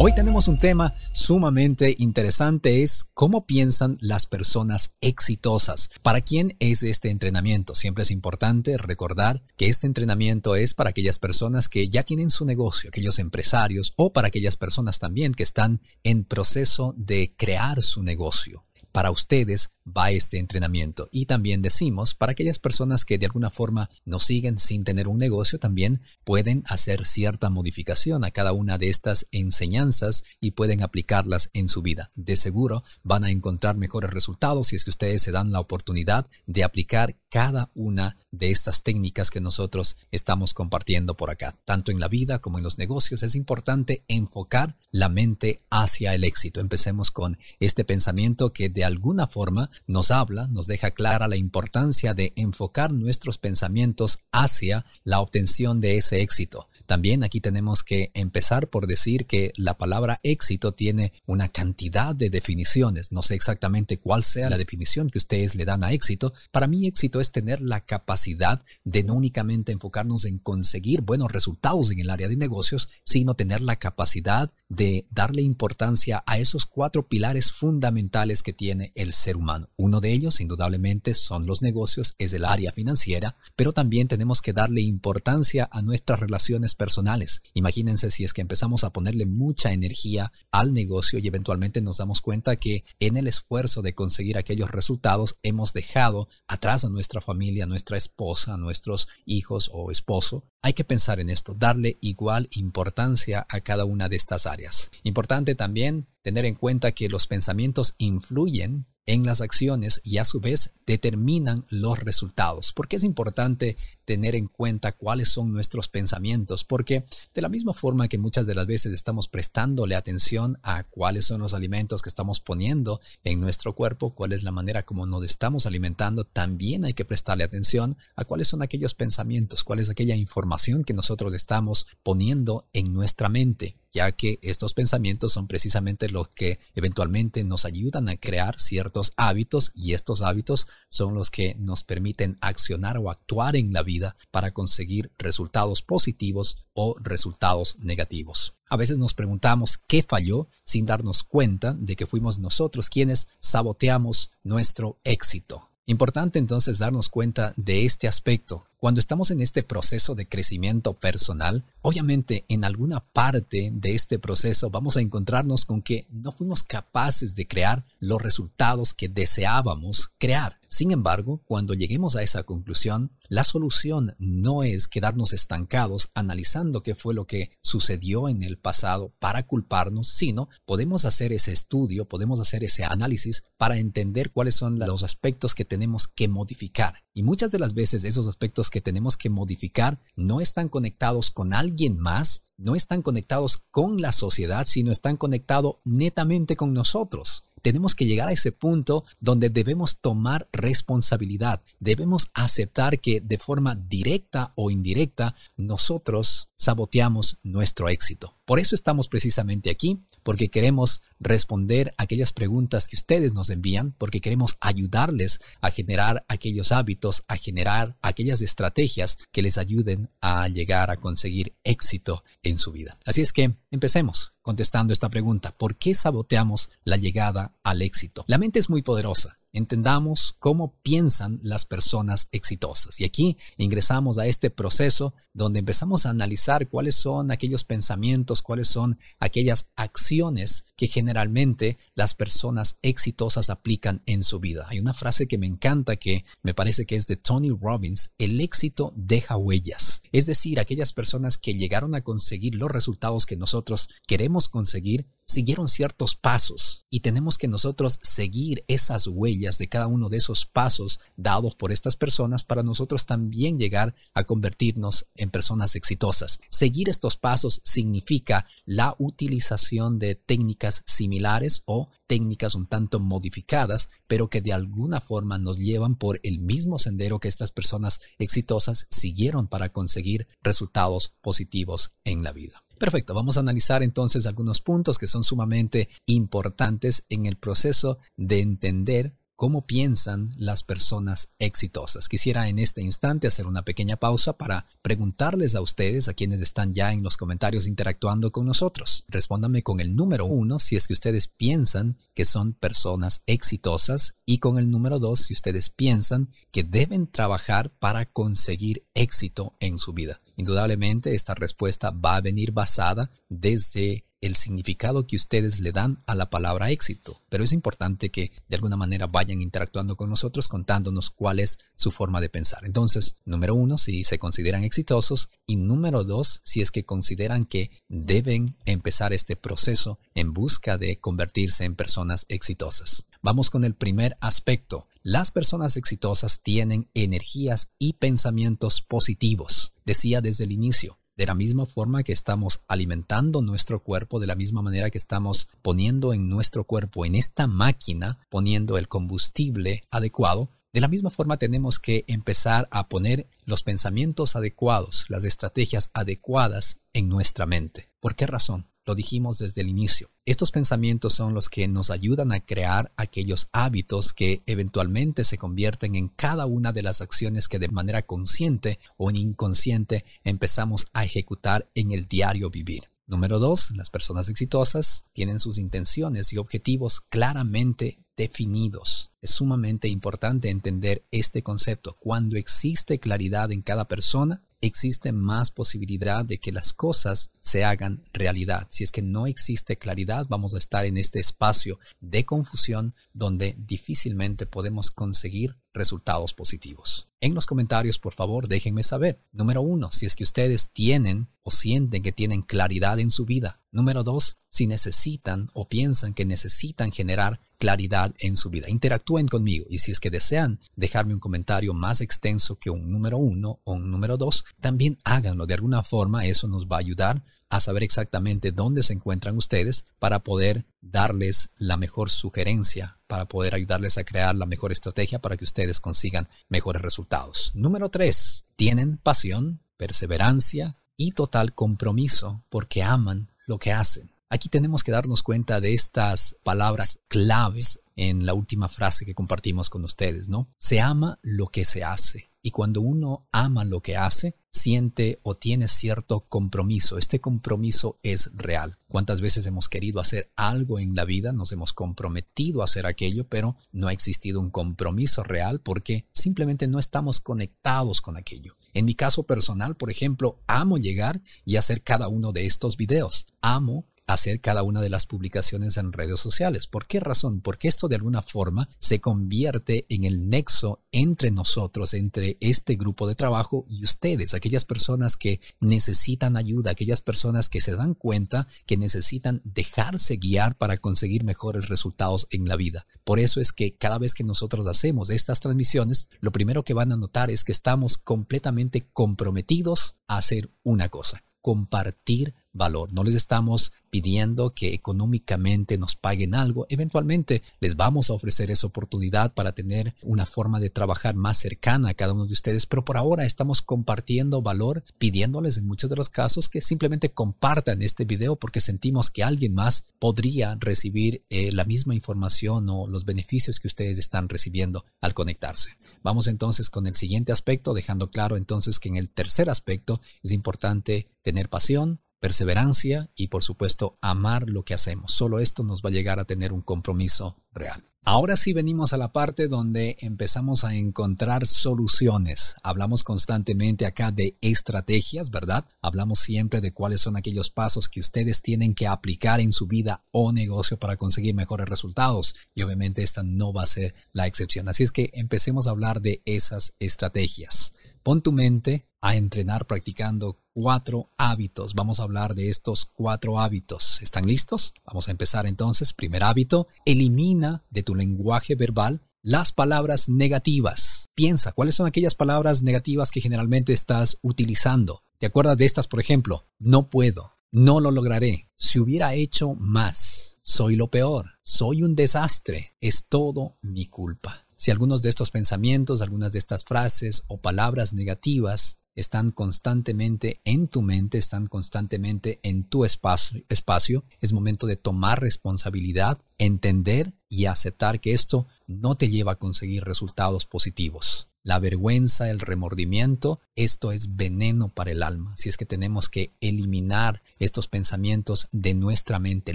Hoy 0.00 0.14
tenemos 0.14 0.48
un 0.48 0.58
tema 0.58 0.94
sumamente 1.12 1.94
interesante, 1.98 2.82
es 2.82 3.06
cómo 3.14 3.46
piensan 3.46 3.96
las 4.00 4.26
personas 4.26 4.92
exitosas. 5.00 5.88
¿Para 6.02 6.20
quién 6.20 6.56
es 6.60 6.82
este 6.82 7.10
entrenamiento? 7.10 7.74
Siempre 7.74 8.02
es 8.02 8.10
importante 8.10 8.76
recordar 8.76 9.42
que 9.56 9.68
este 9.68 9.86
entrenamiento 9.86 10.56
es 10.56 10.74
para 10.74 10.90
aquellas 10.90 11.18
personas 11.18 11.70
que 11.70 11.88
ya 11.88 12.02
tienen 12.02 12.28
su 12.28 12.44
negocio, 12.44 12.90
aquellos 12.90 13.18
empresarios 13.18 13.94
o 13.96 14.12
para 14.12 14.28
aquellas 14.28 14.58
personas 14.58 14.98
también 14.98 15.32
que 15.32 15.42
están 15.42 15.80
en 16.02 16.24
proceso 16.24 16.94
de 16.98 17.34
crear 17.36 17.82
su 17.82 18.02
negocio 18.02 18.67
para 18.92 19.10
ustedes 19.10 19.70
va 19.96 20.10
este 20.10 20.38
entrenamiento. 20.38 21.08
Y 21.12 21.26
también 21.26 21.62
decimos, 21.62 22.14
para 22.14 22.32
aquellas 22.32 22.58
personas 22.58 23.04
que 23.04 23.18
de 23.18 23.26
alguna 23.26 23.50
forma 23.50 23.88
nos 24.04 24.24
siguen 24.24 24.58
sin 24.58 24.84
tener 24.84 25.08
un 25.08 25.18
negocio, 25.18 25.58
también 25.58 26.00
pueden 26.24 26.62
hacer 26.66 27.06
cierta 27.06 27.50
modificación 27.50 28.24
a 28.24 28.30
cada 28.30 28.52
una 28.52 28.78
de 28.78 28.88
estas 28.88 29.26
enseñanzas 29.32 30.24
y 30.40 30.52
pueden 30.52 30.82
aplicarlas 30.82 31.50
en 31.52 31.68
su 31.68 31.82
vida. 31.82 32.10
De 32.14 32.36
seguro 32.36 32.84
van 33.02 33.24
a 33.24 33.30
encontrar 33.30 33.76
mejores 33.76 34.10
resultados 34.10 34.68
si 34.68 34.76
es 34.76 34.84
que 34.84 34.90
ustedes 34.90 35.22
se 35.22 35.32
dan 35.32 35.52
la 35.52 35.60
oportunidad 35.60 36.26
de 36.46 36.64
aplicar 36.64 37.16
cada 37.30 37.70
una 37.74 38.16
de 38.30 38.50
estas 38.50 38.82
técnicas 38.82 39.30
que 39.30 39.40
nosotros 39.40 39.96
estamos 40.10 40.54
compartiendo 40.54 41.16
por 41.16 41.30
acá. 41.30 41.56
Tanto 41.64 41.92
en 41.92 42.00
la 42.00 42.08
vida 42.08 42.38
como 42.38 42.58
en 42.58 42.64
los 42.64 42.78
negocios 42.78 43.22
es 43.22 43.34
importante 43.34 44.02
enfocar 44.08 44.76
la 44.90 45.08
mente 45.08 45.60
hacia 45.70 46.14
el 46.14 46.24
éxito. 46.24 46.60
Empecemos 46.60 47.10
con 47.10 47.38
este 47.60 47.84
pensamiento 47.84 48.52
que 48.52 48.68
de 48.78 48.84
alguna 48.84 49.26
forma 49.26 49.70
nos 49.88 50.12
habla, 50.12 50.46
nos 50.52 50.68
deja 50.68 50.92
clara 50.92 51.26
la 51.26 51.34
importancia 51.34 52.14
de 52.14 52.32
enfocar 52.36 52.92
nuestros 52.92 53.36
pensamientos 53.36 54.20
hacia 54.30 54.86
la 55.02 55.18
obtención 55.18 55.80
de 55.80 55.96
ese 55.96 56.20
éxito. 56.20 56.68
También 56.86 57.24
aquí 57.24 57.40
tenemos 57.40 57.82
que 57.82 58.12
empezar 58.14 58.68
por 58.68 58.86
decir 58.86 59.26
que 59.26 59.52
la 59.56 59.76
palabra 59.76 60.20
éxito 60.22 60.74
tiene 60.74 61.12
una 61.26 61.48
cantidad 61.48 62.14
de 62.14 62.30
definiciones. 62.30 63.10
No 63.10 63.24
sé 63.24 63.34
exactamente 63.34 63.98
cuál 63.98 64.22
sea 64.22 64.48
la 64.48 64.56
definición 64.56 65.10
que 65.10 65.18
ustedes 65.18 65.56
le 65.56 65.64
dan 65.64 65.82
a 65.82 65.90
éxito. 65.90 66.32
Para 66.52 66.68
mí 66.68 66.86
éxito 66.86 67.20
es 67.20 67.32
tener 67.32 67.60
la 67.60 67.80
capacidad 67.80 68.62
de 68.84 69.02
no 69.02 69.14
únicamente 69.14 69.72
enfocarnos 69.72 70.24
en 70.24 70.38
conseguir 70.38 71.00
buenos 71.00 71.32
resultados 71.32 71.90
en 71.90 71.98
el 71.98 72.10
área 72.10 72.28
de 72.28 72.36
negocios, 72.36 72.88
sino 73.02 73.34
tener 73.34 73.60
la 73.60 73.74
capacidad 73.74 74.52
de 74.68 75.04
darle 75.10 75.42
importancia 75.42 76.22
a 76.28 76.38
esos 76.38 76.64
cuatro 76.64 77.08
pilares 77.08 77.50
fundamentales 77.50 78.44
que 78.44 78.52
tiene 78.52 78.67
el 78.94 79.12
ser 79.12 79.36
humano. 79.36 79.68
Uno 79.76 80.00
de 80.00 80.12
ellos, 80.12 80.40
indudablemente, 80.40 81.14
son 81.14 81.46
los 81.46 81.62
negocios, 81.62 82.14
es 82.18 82.32
el 82.32 82.44
área 82.44 82.72
financiera, 82.72 83.36
pero 83.56 83.72
también 83.72 84.08
tenemos 84.08 84.42
que 84.42 84.52
darle 84.52 84.80
importancia 84.80 85.68
a 85.70 85.82
nuestras 85.82 86.20
relaciones 86.20 86.74
personales. 86.74 87.40
Imagínense 87.54 88.10
si 88.10 88.24
es 88.24 88.32
que 88.32 88.40
empezamos 88.40 88.84
a 88.84 88.90
ponerle 88.90 89.26
mucha 89.26 89.72
energía 89.72 90.32
al 90.50 90.72
negocio 90.72 91.18
y 91.18 91.26
eventualmente 91.26 91.80
nos 91.80 91.98
damos 91.98 92.20
cuenta 92.20 92.56
que 92.56 92.84
en 93.00 93.16
el 93.16 93.26
esfuerzo 93.26 93.82
de 93.82 93.94
conseguir 93.94 94.38
aquellos 94.38 94.70
resultados 94.70 95.38
hemos 95.42 95.72
dejado 95.72 96.28
atrás 96.46 96.84
a 96.84 96.88
nuestra 96.88 97.20
familia, 97.20 97.64
a 97.64 97.68
nuestra 97.68 97.96
esposa, 97.96 98.54
a 98.54 98.58
nuestros 98.58 99.08
hijos 99.24 99.70
o 99.72 99.90
esposo. 99.90 100.44
Hay 100.62 100.72
que 100.72 100.84
pensar 100.84 101.20
en 101.20 101.30
esto, 101.30 101.54
darle 101.54 101.98
igual 102.00 102.48
importancia 102.52 103.46
a 103.48 103.60
cada 103.60 103.84
una 103.84 104.08
de 104.08 104.16
estas 104.16 104.46
áreas. 104.46 104.90
Importante 105.02 105.54
también 105.54 106.08
tener 106.28 106.44
en 106.44 106.56
cuenta 106.56 106.92
que 106.92 107.08
los 107.08 107.26
pensamientos 107.26 107.94
influyen 107.96 108.84
en 109.06 109.24
las 109.24 109.40
acciones 109.40 110.02
y 110.04 110.18
a 110.18 110.26
su 110.26 110.40
vez 110.40 110.74
determinan 110.86 111.64
los 111.70 112.00
resultados. 112.00 112.74
¿Por 112.74 112.86
qué 112.86 112.96
es 112.96 113.04
importante 113.04 113.78
tener 114.04 114.34
en 114.34 114.46
cuenta 114.46 114.92
cuáles 114.92 115.30
son 115.30 115.50
nuestros 115.50 115.88
pensamientos? 115.88 116.64
Porque 116.64 117.04
de 117.32 117.40
la 117.40 117.48
misma 117.48 117.72
forma 117.72 118.08
que 118.08 118.18
muchas 118.18 118.46
de 118.46 118.54
las 118.54 118.66
veces 118.66 118.92
estamos 118.92 119.26
prestándole 119.26 119.94
atención 119.94 120.58
a 120.62 120.84
cuáles 120.84 121.24
son 121.24 121.40
los 121.40 121.54
alimentos 121.54 122.02
que 122.02 122.10
estamos 122.10 122.40
poniendo 122.40 123.00
en 123.24 123.40
nuestro 123.40 123.74
cuerpo, 123.74 124.14
cuál 124.14 124.34
es 124.34 124.42
la 124.42 124.52
manera 124.52 124.82
como 124.82 125.06
nos 125.06 125.24
estamos 125.24 125.64
alimentando, 125.64 126.24
también 126.24 126.84
hay 126.84 126.92
que 126.92 127.06
prestarle 127.06 127.44
atención 127.44 127.96
a 128.14 128.26
cuáles 128.26 128.48
son 128.48 128.60
aquellos 128.60 128.92
pensamientos, 128.92 129.64
cuál 129.64 129.78
es 129.78 129.88
aquella 129.88 130.16
información 130.16 130.84
que 130.84 130.92
nosotros 130.92 131.32
estamos 131.32 131.86
poniendo 132.02 132.66
en 132.74 132.92
nuestra 132.92 133.30
mente 133.30 133.76
ya 133.92 134.12
que 134.12 134.38
estos 134.42 134.74
pensamientos 134.74 135.32
son 135.32 135.46
precisamente 135.46 136.08
los 136.08 136.28
que 136.28 136.58
eventualmente 136.74 137.44
nos 137.44 137.64
ayudan 137.64 138.08
a 138.08 138.16
crear 138.16 138.58
ciertos 138.58 139.12
hábitos 139.16 139.70
y 139.74 139.94
estos 139.94 140.22
hábitos 140.22 140.66
son 140.88 141.14
los 141.14 141.30
que 141.30 141.54
nos 141.58 141.82
permiten 141.82 142.38
accionar 142.40 142.98
o 142.98 143.10
actuar 143.10 143.56
en 143.56 143.72
la 143.72 143.82
vida 143.82 144.16
para 144.30 144.52
conseguir 144.52 145.10
resultados 145.18 145.82
positivos 145.82 146.58
o 146.74 146.96
resultados 147.00 147.76
negativos. 147.78 148.54
A 148.70 148.76
veces 148.76 148.98
nos 148.98 149.14
preguntamos 149.14 149.78
qué 149.86 150.02
falló 150.02 150.48
sin 150.62 150.84
darnos 150.84 151.22
cuenta 151.22 151.72
de 151.72 151.96
que 151.96 152.06
fuimos 152.06 152.38
nosotros 152.38 152.90
quienes 152.90 153.28
saboteamos 153.40 154.30
nuestro 154.42 154.98
éxito. 155.04 155.68
Importante 155.86 156.38
entonces 156.38 156.78
darnos 156.78 157.08
cuenta 157.08 157.54
de 157.56 157.86
este 157.86 158.08
aspecto, 158.08 158.66
Cuando 158.80 159.00
estamos 159.00 159.32
en 159.32 159.40
este 159.40 159.64
proceso 159.64 160.14
de 160.14 160.28
crecimiento 160.28 160.94
personal, 160.94 161.64
obviamente 161.82 162.44
en 162.48 162.64
alguna 162.64 163.00
parte 163.00 163.70
de 163.72 163.92
este 163.92 164.20
proceso 164.20 164.70
vamos 164.70 164.96
a 164.96 165.00
encontrarnos 165.00 165.64
con 165.64 165.82
que 165.82 166.06
no 166.10 166.30
fuimos 166.30 166.62
capaces 166.62 167.34
de 167.34 167.48
crear 167.48 167.84
los 167.98 168.22
resultados 168.22 168.94
que 168.94 169.08
deseábamos 169.08 170.10
crear. 170.16 170.60
Sin 170.68 170.92
embargo, 170.92 171.40
cuando 171.46 171.74
lleguemos 171.74 172.14
a 172.14 172.22
esa 172.22 172.44
conclusión, 172.44 173.10
la 173.28 173.42
solución 173.42 174.14
no 174.18 174.62
es 174.62 174.86
quedarnos 174.86 175.32
estancados 175.32 176.10
analizando 176.14 176.82
qué 176.82 176.94
fue 176.94 177.14
lo 177.14 177.26
que 177.26 177.50
sucedió 177.62 178.28
en 178.28 178.42
el 178.42 178.58
pasado 178.58 179.12
para 179.18 179.46
culparnos, 179.46 180.08
sino 180.08 180.48
podemos 180.66 181.04
hacer 181.04 181.32
ese 181.32 181.52
estudio, 181.52 182.04
podemos 182.04 182.38
hacer 182.40 182.64
ese 182.64 182.84
análisis 182.84 183.42
para 183.56 183.78
entender 183.78 184.30
cuáles 184.30 184.54
son 184.54 184.78
los 184.78 185.02
aspectos 185.02 185.54
que 185.54 185.64
tenemos 185.64 186.06
que 186.06 186.28
modificar. 186.28 187.02
Y 187.14 187.22
muchas 187.22 187.50
de 187.50 187.58
las 187.58 187.74
veces 187.74 188.04
esos 188.04 188.28
aspectos 188.28 188.67
que 188.70 188.80
tenemos 188.80 189.16
que 189.16 189.30
modificar 189.30 189.98
no 190.16 190.40
están 190.40 190.68
conectados 190.68 191.30
con 191.30 191.52
alguien 191.52 191.98
más, 191.98 192.42
no 192.56 192.74
están 192.74 193.02
conectados 193.02 193.62
con 193.70 194.00
la 194.00 194.12
sociedad, 194.12 194.66
sino 194.66 194.92
están 194.92 195.16
conectados 195.16 195.76
netamente 195.84 196.56
con 196.56 196.72
nosotros. 196.72 197.44
Tenemos 197.62 197.94
que 197.94 198.06
llegar 198.06 198.28
a 198.28 198.32
ese 198.32 198.52
punto 198.52 199.04
donde 199.20 199.50
debemos 199.50 199.98
tomar 199.98 200.48
responsabilidad. 200.52 201.60
Debemos 201.80 202.30
aceptar 202.34 203.00
que 203.00 203.20
de 203.20 203.38
forma 203.38 203.74
directa 203.74 204.52
o 204.54 204.70
indirecta 204.70 205.34
nosotros 205.56 206.48
saboteamos 206.54 207.38
nuestro 207.42 207.88
éxito. 207.88 208.37
Por 208.48 208.60
eso 208.60 208.74
estamos 208.74 209.08
precisamente 209.08 209.68
aquí, 209.68 209.98
porque 210.22 210.48
queremos 210.48 211.02
responder 211.20 211.92
aquellas 211.98 212.32
preguntas 212.32 212.88
que 212.88 212.96
ustedes 212.96 213.34
nos 213.34 213.50
envían, 213.50 213.92
porque 213.98 214.22
queremos 214.22 214.56
ayudarles 214.62 215.40
a 215.60 215.70
generar 215.70 216.24
aquellos 216.28 216.72
hábitos, 216.72 217.24
a 217.28 217.36
generar 217.36 217.94
aquellas 218.00 218.40
estrategias 218.40 219.18
que 219.32 219.42
les 219.42 219.58
ayuden 219.58 220.08
a 220.22 220.48
llegar 220.48 220.90
a 220.90 220.96
conseguir 220.96 221.56
éxito 221.62 222.24
en 222.42 222.56
su 222.56 222.72
vida. 222.72 222.96
Así 223.04 223.20
es 223.20 223.34
que 223.34 223.52
empecemos 223.70 224.32
contestando 224.40 224.94
esta 224.94 225.10
pregunta. 225.10 225.54
¿Por 225.54 225.76
qué 225.76 225.92
saboteamos 225.92 226.70
la 226.84 226.96
llegada 226.96 227.52
al 227.62 227.82
éxito? 227.82 228.24
La 228.28 228.38
mente 228.38 228.60
es 228.60 228.70
muy 228.70 228.80
poderosa 228.80 229.36
entendamos 229.58 230.34
cómo 230.38 230.74
piensan 230.82 231.40
las 231.42 231.64
personas 231.64 232.28
exitosas. 232.32 233.00
Y 233.00 233.04
aquí 233.04 233.36
ingresamos 233.56 234.18
a 234.18 234.26
este 234.26 234.50
proceso 234.50 235.12
donde 235.34 235.60
empezamos 235.60 236.06
a 236.06 236.10
analizar 236.10 236.68
cuáles 236.68 236.94
son 236.94 237.30
aquellos 237.30 237.64
pensamientos, 237.64 238.42
cuáles 238.42 238.68
son 238.68 238.98
aquellas 239.20 239.68
acciones 239.76 240.64
que 240.76 240.86
generalmente 240.86 241.78
las 241.94 242.14
personas 242.14 242.78
exitosas 242.82 243.50
aplican 243.50 244.02
en 244.06 244.24
su 244.24 244.40
vida. 244.40 244.66
Hay 244.68 244.80
una 244.80 244.94
frase 244.94 245.28
que 245.28 245.38
me 245.38 245.46
encanta 245.46 245.96
que 245.96 246.24
me 246.42 246.54
parece 246.54 246.86
que 246.86 246.96
es 246.96 247.06
de 247.06 247.16
Tony 247.16 247.50
Robbins, 247.50 248.10
el 248.18 248.40
éxito 248.40 248.92
deja 248.96 249.36
huellas. 249.36 250.02
Es 250.12 250.26
decir, 250.26 250.58
aquellas 250.58 250.92
personas 250.92 251.38
que 251.38 251.54
llegaron 251.54 251.94
a 251.94 252.02
conseguir 252.02 252.54
los 252.54 252.70
resultados 252.70 253.26
que 253.26 253.36
nosotros 253.36 253.88
queremos 254.06 254.48
conseguir 254.48 255.06
siguieron 255.28 255.68
ciertos 255.68 256.16
pasos 256.16 256.86
y 256.90 257.00
tenemos 257.00 257.36
que 257.36 257.48
nosotros 257.48 257.98
seguir 258.02 258.64
esas 258.66 259.06
huellas 259.06 259.58
de 259.58 259.68
cada 259.68 259.86
uno 259.86 260.08
de 260.08 260.16
esos 260.16 260.46
pasos 260.46 261.00
dados 261.16 261.54
por 261.54 261.70
estas 261.70 261.96
personas 261.96 262.44
para 262.44 262.62
nosotros 262.62 263.04
también 263.06 263.58
llegar 263.58 263.94
a 264.14 264.24
convertirnos 264.24 265.06
en 265.14 265.30
personas 265.30 265.76
exitosas. 265.76 266.40
Seguir 266.48 266.88
estos 266.88 267.16
pasos 267.16 267.60
significa 267.62 268.46
la 268.64 268.94
utilización 268.98 269.98
de 269.98 270.14
técnicas 270.14 270.82
similares 270.86 271.62
o 271.66 271.88
técnicas 272.06 272.54
un 272.54 272.66
tanto 272.66 272.98
modificadas, 272.98 273.90
pero 274.06 274.28
que 274.28 274.40
de 274.40 274.54
alguna 274.54 275.00
forma 275.00 275.38
nos 275.38 275.58
llevan 275.58 275.96
por 275.96 276.20
el 276.22 276.38
mismo 276.38 276.78
sendero 276.78 277.20
que 277.20 277.28
estas 277.28 277.52
personas 277.52 278.00
exitosas 278.18 278.86
siguieron 278.90 279.46
para 279.46 279.68
conseguir 279.68 280.26
resultados 280.42 281.12
positivos 281.20 281.92
en 282.04 282.22
la 282.22 282.32
vida. 282.32 282.62
Perfecto, 282.78 283.12
vamos 283.14 283.36
a 283.36 283.40
analizar 283.40 283.82
entonces 283.82 284.26
algunos 284.26 284.60
puntos 284.60 284.98
que 284.98 285.08
son 285.08 285.24
sumamente 285.24 285.88
importantes 286.06 287.04
en 287.08 287.26
el 287.26 287.36
proceso 287.36 287.98
de 288.16 288.40
entender 288.40 289.14
cómo 289.38 289.66
piensan 289.66 290.32
las 290.36 290.64
personas 290.64 291.28
exitosas. 291.38 292.08
Quisiera 292.08 292.48
en 292.48 292.58
este 292.58 292.82
instante 292.82 293.28
hacer 293.28 293.46
una 293.46 293.62
pequeña 293.62 293.96
pausa 293.96 294.32
para 294.32 294.66
preguntarles 294.82 295.54
a 295.54 295.60
ustedes, 295.60 296.08
a 296.08 296.14
quienes 296.14 296.40
están 296.40 296.74
ya 296.74 296.92
en 296.92 297.04
los 297.04 297.16
comentarios 297.16 297.68
interactuando 297.68 298.32
con 298.32 298.46
nosotros. 298.46 299.04
Respóndame 299.06 299.62
con 299.62 299.78
el 299.78 299.94
número 299.94 300.26
uno 300.26 300.58
si 300.58 300.74
es 300.74 300.88
que 300.88 300.92
ustedes 300.92 301.28
piensan 301.28 301.98
que 302.14 302.24
son 302.24 302.52
personas 302.52 303.22
exitosas 303.26 304.14
y 304.26 304.38
con 304.38 304.58
el 304.58 304.72
número 304.72 304.98
dos 304.98 305.20
si 305.20 305.34
ustedes 305.34 305.70
piensan 305.70 306.30
que 306.50 306.64
deben 306.64 307.06
trabajar 307.06 307.70
para 307.78 308.06
conseguir 308.06 308.86
éxito 308.94 309.54
en 309.60 309.78
su 309.78 309.92
vida. 309.92 310.20
Indudablemente 310.38 311.16
esta 311.16 311.34
respuesta 311.34 311.90
va 311.90 312.14
a 312.14 312.20
venir 312.20 312.52
basada 312.52 313.10
desde 313.28 314.04
el 314.20 314.36
significado 314.36 315.04
que 315.06 315.16
ustedes 315.16 315.58
le 315.58 315.72
dan 315.72 315.98
a 316.06 316.14
la 316.14 316.30
palabra 316.30 316.70
éxito, 316.70 317.20
pero 317.28 317.42
es 317.42 317.52
importante 317.52 318.10
que 318.10 318.30
de 318.48 318.56
alguna 318.56 318.76
manera 318.76 319.08
vayan 319.08 319.40
interactuando 319.40 319.96
con 319.96 320.10
nosotros 320.10 320.46
contándonos 320.46 321.10
cuál 321.10 321.40
es 321.40 321.58
su 321.74 321.90
forma 321.90 322.20
de 322.20 322.28
pensar. 322.28 322.64
Entonces, 322.64 323.16
número 323.24 323.56
uno, 323.56 323.78
si 323.78 324.04
se 324.04 324.20
consideran 324.20 324.62
exitosos 324.62 325.28
y 325.44 325.56
número 325.56 326.04
dos, 326.04 326.40
si 326.44 326.62
es 326.62 326.70
que 326.70 326.84
consideran 326.84 327.44
que 327.44 327.70
deben 327.88 328.46
empezar 328.64 329.12
este 329.12 329.34
proceso 329.34 329.98
en 330.14 330.32
busca 330.32 330.78
de 330.78 330.98
convertirse 330.98 331.64
en 331.64 331.74
personas 331.74 332.26
exitosas. 332.28 333.06
Vamos 333.22 333.50
con 333.50 333.64
el 333.64 333.74
primer 333.74 334.16
aspecto. 334.20 334.86
Las 335.02 335.32
personas 335.32 335.76
exitosas 335.76 336.42
tienen 336.42 336.88
energías 336.94 337.70
y 337.78 337.94
pensamientos 337.94 338.82
positivos. 338.82 339.72
Decía 339.88 340.20
desde 340.20 340.44
el 340.44 340.52
inicio, 340.52 340.98
de 341.16 341.24
la 341.24 341.34
misma 341.34 341.64
forma 341.64 342.02
que 342.02 342.12
estamos 342.12 342.60
alimentando 342.68 343.40
nuestro 343.40 343.82
cuerpo, 343.82 344.20
de 344.20 344.26
la 344.26 344.34
misma 344.34 344.60
manera 344.60 344.90
que 344.90 344.98
estamos 344.98 345.48
poniendo 345.62 346.12
en 346.12 346.28
nuestro 346.28 346.64
cuerpo, 346.64 347.06
en 347.06 347.14
esta 347.14 347.46
máquina, 347.46 348.18
poniendo 348.28 348.76
el 348.76 348.86
combustible 348.86 349.80
adecuado, 349.90 350.50
de 350.74 350.82
la 350.82 350.88
misma 350.88 351.08
forma 351.08 351.38
tenemos 351.38 351.78
que 351.78 352.04
empezar 352.06 352.68
a 352.70 352.86
poner 352.88 353.30
los 353.46 353.62
pensamientos 353.62 354.36
adecuados, 354.36 355.06
las 355.08 355.24
estrategias 355.24 355.88
adecuadas 355.94 356.80
en 356.92 357.08
nuestra 357.08 357.46
mente. 357.46 357.88
¿Por 357.98 358.14
qué 358.14 358.26
razón? 358.26 358.68
Lo 358.88 358.94
dijimos 358.94 359.36
desde 359.36 359.60
el 359.60 359.68
inicio. 359.68 360.08
Estos 360.24 360.50
pensamientos 360.50 361.12
son 361.12 361.34
los 361.34 361.50
que 361.50 361.68
nos 361.68 361.90
ayudan 361.90 362.32
a 362.32 362.40
crear 362.40 362.90
aquellos 362.96 363.50
hábitos 363.52 364.14
que 364.14 364.40
eventualmente 364.46 365.24
se 365.24 365.36
convierten 365.36 365.94
en 365.94 366.08
cada 366.08 366.46
una 366.46 366.72
de 366.72 366.80
las 366.80 367.02
acciones 367.02 367.48
que 367.48 367.58
de 367.58 367.68
manera 367.68 368.00
consciente 368.00 368.78
o 368.96 369.10
inconsciente 369.10 370.06
empezamos 370.24 370.86
a 370.94 371.04
ejecutar 371.04 371.68
en 371.74 371.92
el 371.92 372.06
diario 372.06 372.48
vivir. 372.48 372.84
Número 373.06 373.38
dos, 373.38 373.72
las 373.72 373.90
personas 373.90 374.30
exitosas 374.30 375.04
tienen 375.12 375.38
sus 375.38 375.58
intenciones 375.58 376.32
y 376.32 376.38
objetivos 376.38 377.02
claramente 377.10 377.98
definidos. 378.18 379.12
Es 379.22 379.30
sumamente 379.30 379.88
importante 379.88 380.50
entender 380.50 381.04
este 381.12 381.42
concepto. 381.42 381.96
Cuando 382.00 382.36
existe 382.36 382.98
claridad 382.98 383.50
en 383.52 383.62
cada 383.62 383.86
persona, 383.86 384.42
existe 384.60 385.12
más 385.12 385.52
posibilidad 385.52 386.24
de 386.24 386.38
que 386.38 386.50
las 386.50 386.72
cosas 386.72 387.30
se 387.38 387.64
hagan 387.64 388.02
realidad. 388.12 388.66
Si 388.70 388.82
es 388.82 388.90
que 388.90 389.02
no 389.02 389.28
existe 389.28 389.78
claridad, 389.78 390.26
vamos 390.28 390.54
a 390.54 390.58
estar 390.58 390.84
en 390.84 390.96
este 390.96 391.20
espacio 391.20 391.78
de 392.00 392.24
confusión 392.24 392.94
donde 393.12 393.54
difícilmente 393.56 394.46
podemos 394.46 394.90
conseguir 394.90 395.56
resultados 395.72 396.34
positivos. 396.34 397.06
En 397.20 397.34
los 397.34 397.46
comentarios, 397.46 397.98
por 397.98 398.14
favor, 398.14 398.48
déjenme 398.48 398.82
saber. 398.82 399.20
Número 399.32 399.62
uno, 399.62 399.90
si 399.92 400.06
es 400.06 400.16
que 400.16 400.24
ustedes 400.24 400.72
tienen 400.72 401.28
o 401.44 401.52
sienten 401.52 402.02
que 402.02 402.12
tienen 402.12 402.42
claridad 402.42 402.98
en 402.98 403.12
su 403.12 403.24
vida. 403.24 403.60
Número 403.70 404.02
dos, 404.02 404.38
si 404.48 404.66
necesitan 404.66 405.48
o 405.52 405.68
piensan 405.68 406.14
que 406.14 406.24
necesitan 406.24 406.90
generar 406.90 407.40
claridad 407.58 408.14
en 408.18 408.36
su 408.36 408.48
vida. 408.48 408.70
Interactúen 408.70 409.28
conmigo 409.28 409.66
y 409.68 409.78
si 409.78 409.92
es 409.92 410.00
que 410.00 410.10
desean 410.10 410.58
dejarme 410.74 411.12
un 411.12 411.20
comentario 411.20 411.74
más 411.74 412.00
extenso 412.00 412.56
que 412.56 412.70
un 412.70 412.90
número 412.90 413.18
uno 413.18 413.60
o 413.64 413.74
un 413.74 413.90
número 413.90 414.16
dos, 414.16 414.44
también 414.60 414.98
háganlo. 415.04 415.46
De 415.46 415.54
alguna 415.54 415.82
forma 415.82 416.24
eso 416.24 416.48
nos 416.48 416.66
va 416.66 416.76
a 416.76 416.80
ayudar 416.80 417.22
a 417.50 417.60
saber 417.60 417.82
exactamente 417.82 418.52
dónde 418.52 418.82
se 418.82 418.94
encuentran 418.94 419.36
ustedes 419.36 419.84
para 419.98 420.20
poder 420.20 420.66
darles 420.80 421.50
la 421.58 421.76
mejor 421.76 422.10
sugerencia, 422.10 422.98
para 423.06 423.26
poder 423.26 423.54
ayudarles 423.54 423.98
a 423.98 424.04
crear 424.04 424.34
la 424.34 424.46
mejor 424.46 424.72
estrategia 424.72 425.18
para 425.18 425.36
que 425.36 425.44
ustedes 425.44 425.80
consigan 425.80 426.28
mejores 426.48 426.80
resultados. 426.80 427.50
Número 427.54 427.90
tres, 427.90 428.46
tienen 428.56 428.96
pasión, 428.96 429.60
perseverancia 429.76 430.76
y 430.96 431.12
total 431.12 431.54
compromiso 431.54 432.44
porque 432.48 432.82
aman 432.82 433.30
lo 433.48 433.58
que 433.58 433.72
hacen. 433.72 434.10
Aquí 434.30 434.48
tenemos 434.48 434.84
que 434.84 434.92
darnos 434.92 435.22
cuenta 435.22 435.60
de 435.60 435.74
estas 435.74 436.36
palabras 436.44 437.00
claves 437.08 437.80
en 437.96 438.26
la 438.26 438.34
última 438.34 438.68
frase 438.68 439.06
que 439.06 439.14
compartimos 439.14 439.70
con 439.70 439.84
ustedes, 439.84 440.28
¿no? 440.28 440.48
Se 440.58 440.80
ama 440.80 441.18
lo 441.22 441.46
que 441.46 441.64
se 441.64 441.82
hace. 441.82 442.28
Y 442.42 442.50
cuando 442.50 442.80
uno 442.80 443.28
ama 443.32 443.64
lo 443.64 443.80
que 443.80 443.96
hace, 443.96 444.36
siente 444.50 445.18
o 445.22 445.34
tiene 445.34 445.68
cierto 445.68 446.20
compromiso. 446.28 446.98
Este 446.98 447.20
compromiso 447.20 447.98
es 448.02 448.30
real. 448.34 448.78
¿Cuántas 448.88 449.20
veces 449.20 449.46
hemos 449.46 449.68
querido 449.68 450.00
hacer 450.00 450.30
algo 450.36 450.78
en 450.78 450.94
la 450.94 451.04
vida? 451.04 451.32
Nos 451.32 451.52
hemos 451.52 451.72
comprometido 451.72 452.60
a 452.60 452.64
hacer 452.64 452.86
aquello, 452.86 453.28
pero 453.28 453.56
no 453.72 453.88
ha 453.88 453.92
existido 453.92 454.40
un 454.40 454.50
compromiso 454.50 455.22
real 455.22 455.60
porque 455.60 456.06
simplemente 456.12 456.68
no 456.68 456.78
estamos 456.78 457.20
conectados 457.20 458.00
con 458.00 458.16
aquello. 458.16 458.56
En 458.72 458.84
mi 458.84 458.94
caso 458.94 459.24
personal, 459.24 459.76
por 459.76 459.90
ejemplo, 459.90 460.40
amo 460.46 460.78
llegar 460.78 461.20
y 461.44 461.56
hacer 461.56 461.82
cada 461.82 462.08
uno 462.08 462.32
de 462.32 462.46
estos 462.46 462.76
videos. 462.76 463.26
Amo 463.40 463.86
hacer 464.08 464.40
cada 464.40 464.62
una 464.62 464.80
de 464.80 464.88
las 464.88 465.06
publicaciones 465.06 465.76
en 465.76 465.92
redes 465.92 466.18
sociales. 466.18 466.66
¿Por 466.66 466.86
qué 466.86 466.98
razón? 466.98 467.42
Porque 467.42 467.68
esto 467.68 467.88
de 467.88 467.96
alguna 467.96 468.22
forma 468.22 468.68
se 468.78 469.00
convierte 469.00 469.86
en 469.90 470.04
el 470.04 470.28
nexo 470.28 470.82
entre 470.92 471.30
nosotros, 471.30 471.92
entre 471.92 472.38
este 472.40 472.76
grupo 472.76 473.06
de 473.06 473.14
trabajo 473.14 473.66
y 473.68 473.84
ustedes, 473.84 474.32
aquellas 474.32 474.64
personas 474.64 475.16
que 475.18 475.40
necesitan 475.60 476.36
ayuda, 476.36 476.70
aquellas 476.70 477.02
personas 477.02 477.50
que 477.50 477.60
se 477.60 477.76
dan 477.76 477.94
cuenta 477.94 478.48
que 478.66 478.78
necesitan 478.78 479.42
dejarse 479.44 480.16
guiar 480.16 480.56
para 480.56 480.78
conseguir 480.78 481.22
mejores 481.22 481.68
resultados 481.68 482.26
en 482.30 482.48
la 482.48 482.56
vida. 482.56 482.86
Por 483.04 483.20
eso 483.20 483.40
es 483.40 483.52
que 483.52 483.76
cada 483.76 483.98
vez 483.98 484.14
que 484.14 484.24
nosotros 484.24 484.66
hacemos 484.66 485.10
estas 485.10 485.40
transmisiones, 485.40 486.08
lo 486.20 486.32
primero 486.32 486.64
que 486.64 486.74
van 486.74 486.92
a 486.92 486.96
notar 486.96 487.30
es 487.30 487.44
que 487.44 487.52
estamos 487.52 487.98
completamente 487.98 488.88
comprometidos 488.92 489.96
a 490.06 490.16
hacer 490.16 490.50
una 490.62 490.88
cosa, 490.88 491.24
compartir 491.42 492.34
valor. 492.58 492.92
No 492.92 493.04
les 493.04 493.14
estamos 493.14 493.72
pidiendo 493.90 494.50
que 494.50 494.74
económicamente 494.74 495.78
nos 495.78 495.94
paguen 495.94 496.34
algo. 496.34 496.66
Eventualmente 496.68 497.42
les 497.60 497.76
vamos 497.76 498.10
a 498.10 498.12
ofrecer 498.12 498.50
esa 498.50 498.66
oportunidad 498.66 499.32
para 499.32 499.52
tener 499.52 499.94
una 500.02 500.26
forma 500.26 500.60
de 500.60 500.70
trabajar 500.70 501.14
más 501.14 501.38
cercana 501.38 501.90
a 501.90 501.94
cada 501.94 502.12
uno 502.12 502.26
de 502.26 502.32
ustedes, 502.32 502.66
pero 502.66 502.84
por 502.84 502.96
ahora 502.96 503.24
estamos 503.24 503.62
compartiendo 503.62 504.42
valor, 504.42 504.82
pidiéndoles 504.98 505.56
en 505.56 505.66
muchos 505.66 505.88
de 505.88 505.96
los 505.96 506.10
casos 506.10 506.48
que 506.48 506.60
simplemente 506.60 507.10
compartan 507.10 507.82
este 507.82 508.04
video 508.04 508.36
porque 508.36 508.60
sentimos 508.60 509.10
que 509.10 509.24
alguien 509.24 509.54
más 509.54 509.84
podría 509.98 510.56
recibir 510.60 511.22
eh, 511.30 511.50
la 511.52 511.64
misma 511.64 511.94
información 511.94 512.68
o 512.68 512.86
los 512.86 513.04
beneficios 513.04 513.58
que 513.60 513.68
ustedes 513.68 513.98
están 513.98 514.28
recibiendo 514.28 514.84
al 515.00 515.14
conectarse. 515.14 515.70
Vamos 516.02 516.26
entonces 516.26 516.70
con 516.70 516.86
el 516.86 516.94
siguiente 516.94 517.32
aspecto, 517.32 517.74
dejando 517.74 518.10
claro 518.10 518.36
entonces 518.36 518.78
que 518.78 518.88
en 518.88 518.96
el 518.96 519.08
tercer 519.08 519.50
aspecto 519.50 520.00
es 520.22 520.32
importante 520.32 521.06
tener 521.22 521.48
pasión, 521.48 522.00
perseverancia 522.20 523.10
y 523.14 523.28
por 523.28 523.44
supuesto 523.44 523.96
amar 524.00 524.48
lo 524.48 524.62
que 524.62 524.74
hacemos. 524.74 525.12
Solo 525.12 525.40
esto 525.40 525.62
nos 525.62 525.82
va 525.82 525.90
a 525.90 525.92
llegar 525.92 526.18
a 526.18 526.24
tener 526.24 526.52
un 526.52 526.62
compromiso 526.62 527.36
real. 527.52 527.82
Ahora 528.04 528.36
sí 528.36 528.54
venimos 528.54 528.94
a 528.94 528.96
la 528.96 529.12
parte 529.12 529.48
donde 529.48 529.96
empezamos 530.00 530.64
a 530.64 530.74
encontrar 530.74 531.46
soluciones. 531.46 532.54
Hablamos 532.62 533.04
constantemente 533.04 533.84
acá 533.84 534.12
de 534.12 534.38
estrategias, 534.40 535.30
¿verdad? 535.30 535.66
Hablamos 535.82 536.20
siempre 536.20 536.62
de 536.62 536.72
cuáles 536.72 537.02
son 537.02 537.16
aquellos 537.16 537.50
pasos 537.50 537.90
que 537.90 538.00
ustedes 538.00 538.40
tienen 538.40 538.74
que 538.74 538.86
aplicar 538.86 539.40
en 539.40 539.52
su 539.52 539.66
vida 539.66 540.04
o 540.10 540.32
negocio 540.32 540.78
para 540.78 540.96
conseguir 540.96 541.34
mejores 541.34 541.68
resultados. 541.68 542.34
Y 542.54 542.62
obviamente 542.62 543.02
esta 543.02 543.22
no 543.22 543.52
va 543.52 543.64
a 543.64 543.66
ser 543.66 543.94
la 544.12 544.26
excepción. 544.26 544.68
Así 544.68 544.84
es 544.84 544.92
que 544.92 545.10
empecemos 545.12 545.66
a 545.66 545.70
hablar 545.70 546.00
de 546.00 546.22
esas 546.24 546.72
estrategias. 546.78 547.74
Pon 548.02 548.22
tu 548.22 548.32
mente 548.32 548.86
a 549.00 549.16
entrenar 549.16 549.66
practicando 549.66 550.38
cuatro 550.52 551.08
hábitos. 551.16 551.74
Vamos 551.74 552.00
a 552.00 552.02
hablar 552.02 552.34
de 552.34 552.50
estos 552.50 552.86
cuatro 552.92 553.40
hábitos. 553.40 553.98
¿Están 554.02 554.26
listos? 554.26 554.74
Vamos 554.84 555.08
a 555.08 555.10
empezar 555.10 555.46
entonces. 555.46 555.92
Primer 555.92 556.24
hábito, 556.24 556.66
elimina 556.84 557.64
de 557.70 557.82
tu 557.82 557.94
lenguaje 557.94 558.54
verbal 558.54 559.00
las 559.22 559.52
palabras 559.52 560.08
negativas. 560.08 561.08
Piensa, 561.14 561.52
¿cuáles 561.52 561.74
son 561.74 561.86
aquellas 561.86 562.14
palabras 562.14 562.62
negativas 562.62 563.10
que 563.10 563.20
generalmente 563.20 563.72
estás 563.72 564.18
utilizando? 564.22 565.02
¿Te 565.18 565.26
acuerdas 565.26 565.56
de 565.56 565.66
estas, 565.66 565.88
por 565.88 566.00
ejemplo? 566.00 566.46
No 566.58 566.88
puedo, 566.88 567.34
no 567.50 567.80
lo 567.80 567.90
lograré, 567.90 568.50
si 568.56 568.78
hubiera 568.78 569.14
hecho 569.14 569.54
más, 569.54 570.38
soy 570.42 570.76
lo 570.76 570.90
peor, 570.90 571.38
soy 571.42 571.82
un 571.82 571.94
desastre, 571.94 572.74
es 572.80 573.06
todo 573.08 573.58
mi 573.60 573.86
culpa. 573.86 574.47
Si 574.60 574.72
algunos 574.72 575.02
de 575.02 575.08
estos 575.08 575.30
pensamientos, 575.30 576.02
algunas 576.02 576.32
de 576.32 576.40
estas 576.40 576.64
frases 576.64 577.22
o 577.28 577.40
palabras 577.40 577.94
negativas 577.94 578.80
están 578.96 579.30
constantemente 579.30 580.40
en 580.42 580.66
tu 580.66 580.82
mente, 580.82 581.16
están 581.16 581.46
constantemente 581.46 582.40
en 582.42 582.64
tu 582.64 582.84
espacio, 582.84 584.02
es 584.20 584.32
momento 584.32 584.66
de 584.66 584.74
tomar 584.74 585.20
responsabilidad, 585.20 586.18
entender 586.38 587.12
y 587.28 587.46
aceptar 587.46 588.00
que 588.00 588.14
esto 588.14 588.48
no 588.66 588.96
te 588.96 589.08
lleva 589.08 589.32
a 589.32 589.38
conseguir 589.38 589.84
resultados 589.84 590.44
positivos 590.44 591.27
la 591.42 591.58
vergüenza, 591.58 592.30
el 592.30 592.40
remordimiento, 592.40 593.40
esto 593.56 593.92
es 593.92 594.16
veneno 594.16 594.68
para 594.68 594.90
el 594.90 595.02
alma. 595.02 595.36
Si 595.36 595.48
es 595.48 595.56
que 595.56 595.66
tenemos 595.66 596.08
que 596.08 596.32
eliminar 596.40 597.22
estos 597.38 597.68
pensamientos 597.68 598.48
de 598.52 598.74
nuestra 598.74 599.18
mente, 599.18 599.54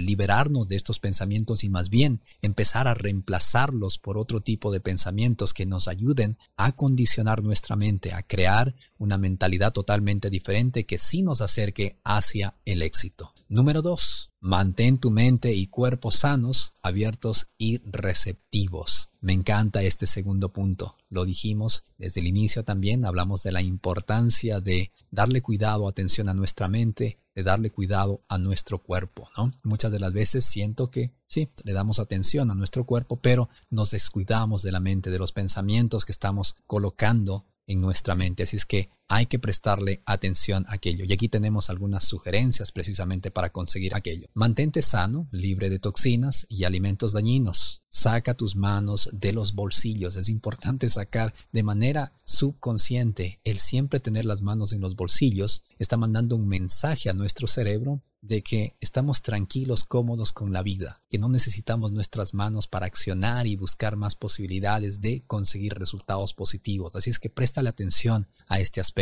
liberarnos 0.00 0.68
de 0.68 0.76
estos 0.76 0.98
pensamientos 0.98 1.64
y 1.64 1.68
más 1.68 1.90
bien 1.90 2.20
empezar 2.42 2.88
a 2.88 2.94
reemplazarlos 2.94 3.98
por 3.98 4.18
otro 4.18 4.40
tipo 4.40 4.72
de 4.72 4.80
pensamientos 4.80 5.54
que 5.54 5.66
nos 5.66 5.88
ayuden 5.88 6.36
a 6.56 6.72
condicionar 6.72 7.42
nuestra 7.42 7.76
mente, 7.76 8.12
a 8.12 8.22
crear 8.22 8.74
una 8.98 9.18
mentalidad 9.18 9.72
totalmente 9.72 10.30
diferente 10.30 10.84
que 10.84 10.98
sí 10.98 11.22
nos 11.22 11.40
acerque 11.40 11.96
hacia 12.04 12.54
el 12.64 12.82
éxito. 12.82 13.32
Número 13.48 13.82
dos, 13.82 14.30
Mantén 14.46 14.98
tu 14.98 15.10
mente 15.10 15.54
y 15.54 15.68
cuerpo 15.68 16.10
sanos, 16.10 16.74
abiertos 16.82 17.48
y 17.56 17.78
receptivos. 17.90 19.08
Me 19.22 19.32
encanta 19.32 19.82
este 19.82 20.06
segundo 20.06 20.52
punto. 20.52 20.98
Lo 21.08 21.24
dijimos 21.24 21.84
desde 21.96 22.20
el 22.20 22.26
inicio 22.26 22.62
también, 22.62 23.06
hablamos 23.06 23.42
de 23.42 23.52
la 23.52 23.62
importancia 23.62 24.60
de 24.60 24.92
darle 25.10 25.40
cuidado, 25.40 25.88
atención 25.88 26.28
a 26.28 26.34
nuestra 26.34 26.68
mente, 26.68 27.16
de 27.34 27.42
darle 27.42 27.70
cuidado 27.70 28.20
a 28.28 28.36
nuestro 28.36 28.82
cuerpo, 28.82 29.30
¿no? 29.34 29.54
Muchas 29.62 29.90
de 29.90 29.98
las 29.98 30.12
veces 30.12 30.44
siento 30.44 30.90
que 30.90 31.10
sí, 31.24 31.48
le 31.62 31.72
damos 31.72 31.98
atención 31.98 32.50
a 32.50 32.54
nuestro 32.54 32.84
cuerpo, 32.84 33.16
pero 33.16 33.48
nos 33.70 33.92
descuidamos 33.92 34.60
de 34.60 34.72
la 34.72 34.80
mente, 34.80 35.08
de 35.08 35.18
los 35.18 35.32
pensamientos 35.32 36.04
que 36.04 36.12
estamos 36.12 36.54
colocando 36.66 37.46
en 37.66 37.80
nuestra 37.80 38.14
mente. 38.14 38.42
Así 38.42 38.56
es 38.56 38.66
que 38.66 38.90
hay 39.08 39.26
que 39.26 39.38
prestarle 39.38 40.02
atención 40.06 40.64
a 40.68 40.74
aquello. 40.74 41.04
Y 41.04 41.12
aquí 41.12 41.28
tenemos 41.28 41.70
algunas 41.70 42.04
sugerencias 42.04 42.72
precisamente 42.72 43.30
para 43.30 43.50
conseguir 43.50 43.94
aquello. 43.94 44.28
Mantente 44.34 44.82
sano, 44.82 45.28
libre 45.30 45.70
de 45.70 45.78
toxinas 45.78 46.46
y 46.48 46.64
alimentos 46.64 47.12
dañinos. 47.12 47.82
Saca 47.88 48.34
tus 48.34 48.56
manos 48.56 49.08
de 49.12 49.32
los 49.32 49.54
bolsillos. 49.54 50.16
Es 50.16 50.28
importante 50.28 50.88
sacar 50.90 51.32
de 51.52 51.62
manera 51.62 52.12
subconsciente. 52.24 53.40
El 53.44 53.58
siempre 53.58 54.00
tener 54.00 54.24
las 54.24 54.42
manos 54.42 54.72
en 54.72 54.80
los 54.80 54.96
bolsillos 54.96 55.62
está 55.78 55.96
mandando 55.96 56.36
un 56.36 56.48
mensaje 56.48 57.10
a 57.10 57.14
nuestro 57.14 57.46
cerebro 57.46 58.02
de 58.24 58.42
que 58.42 58.74
estamos 58.80 59.20
tranquilos, 59.22 59.84
cómodos 59.84 60.32
con 60.32 60.52
la 60.52 60.62
vida, 60.62 61.02
que 61.10 61.18
no 61.18 61.28
necesitamos 61.28 61.92
nuestras 61.92 62.32
manos 62.32 62.66
para 62.66 62.86
accionar 62.86 63.46
y 63.46 63.56
buscar 63.56 63.96
más 63.96 64.14
posibilidades 64.14 65.02
de 65.02 65.22
conseguir 65.26 65.74
resultados 65.74 66.32
positivos. 66.32 66.96
Así 66.96 67.10
es 67.10 67.18
que 67.18 67.28
préstale 67.28 67.68
atención 67.68 68.26
a 68.48 68.60
este 68.60 68.80
aspecto. 68.80 68.93